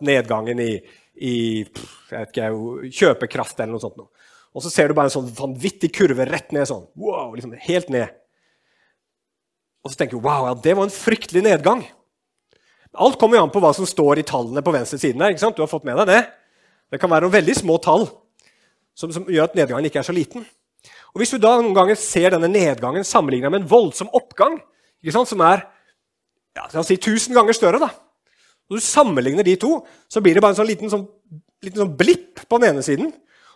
Nedgangen 0.04 0.58
i, 0.60 0.72
i 1.16 1.36
ikke, 1.64 2.50
kjøpekraft 2.92 3.62
eller 3.62 3.72
noe 3.72 3.80
sånt. 3.80 3.96
Noe. 3.96 4.12
Og 4.52 4.60
så 4.60 4.68
ser 4.68 4.90
du 4.90 4.96
bare 4.98 5.08
en 5.08 5.14
sånn 5.14 5.30
vanvittig 5.32 5.94
kurve 5.96 6.26
rett 6.28 6.52
ned. 6.52 6.68
sånn, 6.68 6.84
wow, 7.00 7.32
liksom 7.32 7.56
Helt 7.64 7.88
ned. 7.88 8.12
Og 9.82 9.94
så 9.94 9.98
tenker 9.98 10.20
du 10.20 10.26
wow, 10.26 10.50
ja, 10.50 10.54
det 10.60 10.76
var 10.76 10.86
en 10.86 10.92
fryktelig 10.94 11.40
nedgang. 11.46 11.86
Alt 12.92 13.16
kommer 13.16 13.38
jo 13.38 13.46
an 13.46 13.52
på 13.54 13.62
hva 13.64 13.72
som 13.72 13.88
står 13.88 14.20
i 14.20 14.26
tallene 14.28 14.60
på 14.60 14.74
venstre 14.74 15.00
siden. 15.00 15.24
her? 15.24 15.32
Du 15.56 15.62
har 15.64 15.70
fått 15.72 15.88
med 15.88 15.96
deg 15.96 16.06
Det 16.12 16.22
Det 16.92 17.00
kan 17.00 17.10
være 17.10 17.24
noen 17.24 17.38
veldig 17.38 17.56
små 17.56 17.78
tall 17.80 18.04
som, 18.94 19.08
som 19.08 19.24
gjør 19.24 19.48
at 19.48 19.56
nedgangen 19.56 19.88
ikke 19.88 20.02
er 20.02 20.10
så 20.10 20.12
liten. 20.12 20.44
Og 21.14 21.20
Hvis 21.20 21.32
du 21.32 21.38
da 21.40 21.56
noen 21.56 21.72
ganger 21.72 21.96
ser 21.96 22.34
denne 22.34 22.52
nedgangen 22.52 23.04
sammenlignet 23.04 23.50
med 23.50 23.62
en 23.62 23.68
voldsom 23.68 24.12
oppgang, 24.12 24.60
som 25.10 25.40
er 25.42 25.66
ja, 26.54 26.82
si, 26.84 26.94
1000 26.94 27.34
ganger 27.34 27.56
større 27.56 27.80
da, 27.82 27.88
Når 28.70 28.78
du 28.78 28.84
sammenligner 28.84 29.42
de 29.42 29.56
to, 29.56 29.80
så 30.08 30.20
blir 30.20 30.34
det 30.34 30.42
bare 30.44 30.54
en 30.54 30.60
sånn 30.60 30.68
liten, 30.68 30.90
sånn, 30.92 31.08
liten 31.64 31.82
sånn 31.82 31.96
blipp 31.96 32.44
på 32.46 32.60
den 32.60 32.70
ene 32.70 32.84
siden 32.86 33.10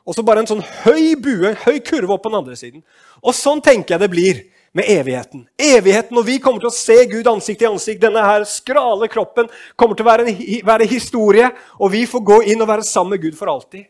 og 0.06 0.14
så 0.14 0.22
bare 0.22 0.44
en 0.44 0.48
sånn 0.48 0.62
høy 0.84 1.16
bue, 1.18 1.50
en 1.50 1.58
høy 1.64 1.80
kurve 1.82 2.14
opp 2.14 2.22
på 2.22 2.30
den 2.30 2.38
andre 2.38 2.56
siden. 2.58 2.84
Og 3.26 3.34
sånn 3.34 3.58
tenker 3.64 3.96
jeg 3.96 4.04
det 4.04 4.12
blir 4.12 4.42
med 4.76 4.86
evigheten. 4.92 5.46
Evigheten, 5.58 6.14
Når 6.14 6.26
vi 6.28 6.38
kommer 6.38 6.62
til 6.62 6.70
å 6.70 6.76
se 6.76 6.98
Gud 7.10 7.26
ansikt 7.26 7.58
til 7.58 7.72
ansikt, 7.72 8.00
denne 8.00 8.22
her 8.22 8.44
skrale 8.46 9.08
kroppen 9.10 9.48
kommer 9.74 9.96
til 9.96 10.06
å 10.06 10.10
være, 10.10 10.28
en, 10.28 10.38
være 10.68 10.86
historie, 10.86 11.50
og 11.80 11.90
vi 11.90 12.04
får 12.06 12.22
gå 12.22 12.38
inn 12.52 12.62
og 12.62 12.70
være 12.70 12.86
sammen 12.86 13.16
med 13.16 13.24
Gud 13.24 13.38
for 13.38 13.50
alltid, 13.50 13.88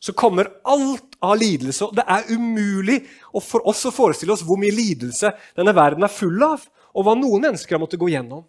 så 0.00 0.14
kommer 0.16 0.48
alt 0.64 1.18
av 1.20 1.36
lidelse. 1.38 1.84
Og 1.86 1.96
det 1.98 2.06
er 2.08 2.30
umulig 2.32 3.02
for 3.44 3.66
oss 3.68 3.84
å 3.84 3.92
forestille 3.94 4.32
oss 4.32 4.44
hvor 4.46 4.60
mye 4.60 4.72
lidelse 4.72 5.34
denne 5.58 5.74
verden 5.76 6.06
er 6.06 6.12
full 6.12 6.40
av, 6.44 6.64
og 6.96 7.06
hva 7.06 7.14
noen 7.18 7.44
mennesker 7.44 7.76
har 7.76 7.82
måttet 7.82 8.00
gå 8.00 8.08
gjennom. 8.10 8.46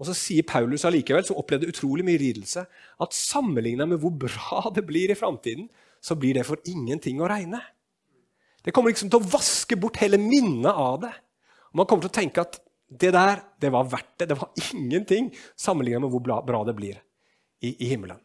Og 0.00 0.08
så 0.08 0.14
sier 0.16 0.46
Paulus 0.46 0.86
allikevel, 0.88 1.26
som 1.26 1.38
opplevde 1.38 1.68
utrolig 1.70 2.06
mye 2.06 2.20
lidelse, 2.22 2.64
at 3.02 3.14
sammenligna 3.18 3.86
med 3.90 4.00
hvor 4.02 4.14
bra 4.24 4.64
det 4.76 4.86
blir 4.88 5.12
i 5.12 5.18
framtiden, 5.18 5.68
så 6.02 6.16
blir 6.18 6.38
det 6.38 6.46
for 6.48 6.62
ingenting 6.66 7.20
å 7.22 7.28
regne. 7.30 7.60
Det 8.62 8.74
kommer 8.74 8.90
liksom 8.90 9.10
til 9.10 9.22
å 9.22 9.30
vaske 9.34 9.78
bort 9.78 10.00
hele 10.02 10.18
minnet 10.22 10.70
av 10.70 11.00
det. 11.02 11.12
Man 11.74 11.86
kommer 11.88 12.06
til 12.06 12.12
å 12.12 12.18
tenke 12.20 12.42
at 12.44 12.58
det 12.92 13.10
der 13.14 13.40
det 13.62 13.70
var 13.74 13.88
verdt 13.90 14.20
det. 14.20 14.28
Det 14.30 14.38
var 14.38 14.50
ingenting 14.74 15.30
sammenlignet 15.58 16.04
med 16.04 16.12
hvor 16.12 16.22
bra 16.46 16.62
det 16.66 16.74
blir 16.78 16.98
i, 17.62 17.72
i 17.72 17.90
himmelen. 17.90 18.20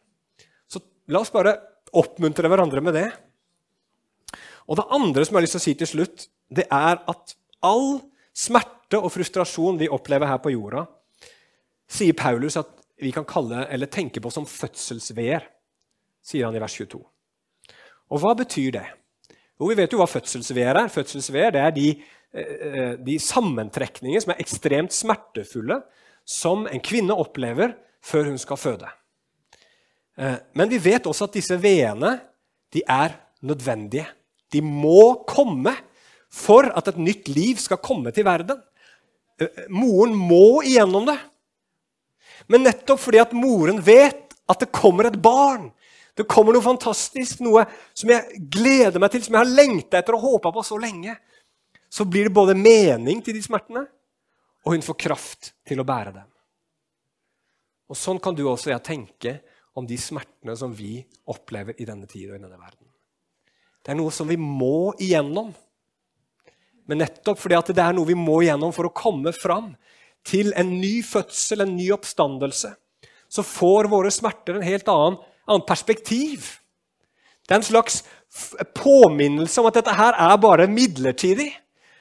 Så 0.70 0.82
la 1.10 1.22
oss 1.22 1.32
bare 1.34 1.56
oppmuntre 1.96 2.50
hverandre 2.50 2.82
med 2.84 2.96
det. 2.98 3.08
Og 4.68 4.76
det 4.76 4.88
andre 4.92 5.24
som 5.24 5.34
jeg 5.34 5.38
har 5.38 5.46
lyst 5.46 5.56
til 5.56 5.62
å 5.62 5.66
si 5.66 5.76
til 5.80 5.90
slutt, 5.92 6.26
det 6.52 6.66
er 6.68 7.00
at 7.08 7.34
all 7.64 8.00
smerte 8.36 9.00
og 9.00 9.12
frustrasjon 9.12 9.78
vi 9.80 9.90
opplever 9.92 10.28
her 10.30 10.40
på 10.42 10.52
jorda, 10.54 10.84
sier 11.88 12.16
Paulus 12.16 12.58
at 12.60 12.70
vi 13.00 13.12
kan 13.14 13.26
kalle 13.28 13.64
eller 13.72 13.90
tenke 13.90 14.20
på 14.20 14.30
som 14.32 14.46
fødselsveer, 14.48 15.46
sier 16.24 16.48
han 16.48 16.56
i 16.56 16.62
vers 16.62 16.74
22. 16.76 17.00
Og 18.08 18.22
hva 18.22 18.34
betyr 18.36 18.72
det? 18.78 18.86
Jo, 19.58 19.68
Vi 19.68 19.78
vet 19.78 19.92
jo 19.92 19.98
hva 19.98 20.08
fødselsveer 20.08 20.78
er. 20.84 20.92
Fødselsveer 20.92 21.52
det 21.54 21.62
er 21.62 21.72
de, 21.74 21.88
eh, 22.32 22.94
de 22.96 23.18
sammentrekninger 23.18 24.22
som 24.22 24.32
er 24.32 24.42
ekstremt 24.42 24.94
smertefulle, 24.94 25.82
som 26.24 26.66
en 26.66 26.80
kvinne 26.80 27.14
opplever 27.16 27.74
før 28.04 28.30
hun 28.30 28.38
skal 28.38 28.56
føde. 28.56 28.88
Eh, 30.18 30.38
men 30.52 30.70
vi 30.70 30.80
vet 30.82 31.06
også 31.06 31.28
at 31.28 31.36
disse 31.38 31.56
veene 31.62 32.16
de 32.74 32.82
er 32.82 33.14
nødvendige. 33.46 34.08
De 34.52 34.62
må 34.64 35.24
komme 35.28 35.74
for 36.32 36.68
at 36.76 36.90
et 36.90 37.00
nytt 37.00 37.30
liv 37.30 37.60
skal 37.62 37.80
komme 37.82 38.12
til 38.14 38.26
verden. 38.26 38.58
Eh, 39.40 39.66
moren 39.70 40.14
må 40.18 40.60
igjennom 40.66 41.06
det. 41.08 41.18
Men 42.48 42.66
nettopp 42.66 43.00
fordi 43.02 43.20
at 43.22 43.34
moren 43.36 43.78
vet 43.84 44.34
at 44.48 44.64
det 44.64 44.72
kommer 44.74 45.08
et 45.08 45.20
barn, 45.20 45.68
det 46.18 46.26
kommer 46.26 46.56
noe 46.56 46.64
fantastisk, 46.64 47.42
noe 47.44 47.62
som 47.94 48.10
jeg 48.10 48.40
gleder 48.50 48.98
meg 48.98 49.12
til, 49.12 49.22
som 49.22 49.36
jeg 49.36 49.44
har 49.44 49.58
lengta 49.60 50.00
etter 50.00 50.16
og 50.16 50.24
håpa 50.24 50.50
på 50.54 50.64
så 50.66 50.78
lenge. 50.80 51.14
Så 51.88 52.08
blir 52.08 52.26
det 52.26 52.34
både 52.34 52.56
mening 52.58 53.20
til 53.22 53.36
de 53.36 53.42
smertene, 53.44 53.84
og 54.66 54.74
hun 54.74 54.82
får 54.82 54.98
kraft 54.98 55.52
til 55.68 55.78
å 55.78 55.86
bære 55.86 56.16
dem. 56.16 56.26
Og 57.88 57.96
Sånn 57.96 58.18
kan 58.20 58.34
du 58.36 58.42
også 58.48 58.72
jeg 58.72 58.84
tenke 58.84 59.36
om 59.76 59.86
de 59.86 59.98
smertene 60.00 60.54
som 60.58 60.72
vi 60.74 61.00
opplever 61.28 61.78
i 61.78 61.86
denne 61.88 62.08
tid 62.10 62.30
og 62.30 62.38
i 62.38 62.42
denne 62.42 62.58
verden. 62.58 62.86
Det 63.84 63.94
er 63.94 63.98
noe 64.00 64.12
som 64.12 64.28
vi 64.28 64.36
må 64.40 64.92
igjennom. 65.00 65.52
Men 66.88 67.02
nettopp 67.04 67.40
fordi 67.40 67.60
det 67.72 67.84
er 67.84 67.96
noe 67.96 68.08
vi 68.08 68.16
må 68.18 68.40
igjennom 68.42 68.72
for 68.74 68.88
å 68.88 68.94
komme 68.96 69.32
fram 69.36 69.74
til 70.28 70.52
en 70.58 70.74
ny 70.80 70.98
fødsel, 71.06 71.62
en 71.62 71.76
ny 71.76 71.90
oppstandelse, 71.94 72.72
så 73.28 73.44
får 73.44 73.88
våre 73.92 74.10
smerter 74.12 74.56
en 74.56 74.66
helt 74.66 74.88
annen 74.92 75.18
annet 75.48 75.68
perspektiv. 75.68 76.48
Det 77.46 77.54
er 77.54 77.62
en 77.62 77.64
slags 77.64 78.02
påminnelse 78.76 79.60
om 79.60 79.68
at 79.70 79.78
dette 79.80 79.94
her 79.96 80.16
er 80.20 80.36
bare 80.40 80.68
midlertidig. 80.68 81.48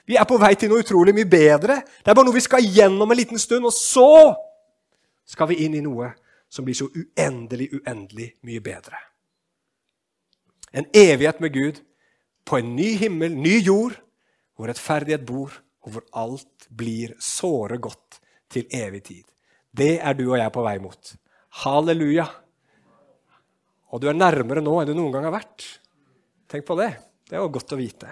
Vi 0.07 0.15
er 0.19 0.27
på 0.27 0.39
vei 0.39 0.53
til 0.59 0.71
noe 0.71 0.83
utrolig 0.83 1.13
mye 1.15 1.27
bedre. 1.27 1.81
Det 2.03 2.11
er 2.11 2.15
bare 2.15 2.27
noe 2.27 2.35
vi 2.35 2.43
skal 2.43 2.63
gjennom 2.63 3.11
en 3.11 3.19
liten 3.19 3.39
stund, 3.39 3.67
og 3.67 3.75
så 3.75 4.35
skal 5.27 5.51
vi 5.51 5.61
inn 5.65 5.75
i 5.79 5.83
noe 5.83 6.13
som 6.49 6.65
blir 6.65 6.77
så 6.77 6.87
uendelig, 6.89 7.69
uendelig 7.75 8.31
mye 8.47 8.63
bedre. 8.63 8.99
En 10.71 10.87
evighet 10.93 11.39
med 11.43 11.53
Gud 11.53 11.79
på 12.47 12.59
en 12.59 12.75
ny 12.75 12.93
himmel, 13.01 13.35
ny 13.35 13.57
jord, 13.59 13.97
hvor 14.55 14.69
rettferdighet 14.71 15.25
bor, 15.27 15.53
og 15.85 15.93
hvor 15.93 16.05
alt 16.19 16.67
blir 16.73 17.13
såre 17.23 17.77
godt 17.79 18.19
til 18.51 18.67
evig 18.73 19.03
tid. 19.07 19.23
Det 19.71 19.97
er 19.99 20.15
du 20.17 20.25
og 20.29 20.37
jeg 20.39 20.53
på 20.53 20.63
vei 20.65 20.77
mot. 20.83 21.11
Halleluja. 21.63 22.25
Og 23.93 24.01
du 24.01 24.07
er 24.09 24.17
nærmere 24.17 24.63
nå 24.63 24.79
enn 24.81 24.89
du 24.89 24.95
noen 24.97 25.13
gang 25.15 25.27
har 25.29 25.35
vært. 25.37 25.65
Tenk 26.47 26.65
på 26.67 26.75
det. 26.79 26.91
Det 27.27 27.35
er 27.35 27.43
jo 27.43 27.51
godt 27.55 27.75
å 27.75 27.79
vite. 27.79 28.11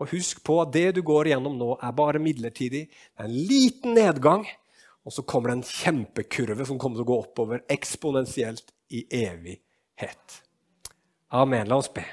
Og 0.00 0.12
husk 0.12 0.42
på 0.44 0.58
at 0.60 0.72
det 0.74 0.90
du 0.98 1.02
går 1.06 1.30
igjennom 1.30 1.56
nå, 1.56 1.70
er 1.80 1.96
bare 1.96 2.20
midlertidig. 2.20 2.86
Det 2.88 3.24
er 3.24 3.28
en 3.28 3.36
liten 3.48 3.96
nedgang, 3.96 4.44
og 5.06 5.14
så 5.14 5.22
kommer 5.22 5.52
det 5.52 5.58
en 5.60 5.68
kjempekurve 5.70 6.66
som 6.66 6.80
kommer 6.82 6.98
til 6.98 7.06
å 7.06 7.10
gå 7.12 7.18
oppover 7.22 7.62
eksponentielt 7.70 8.74
i 8.90 9.04
evighet. 9.22 10.40
Amen. 11.30 11.68
La 11.70 11.78
oss 11.78 11.92
be. 11.94 12.04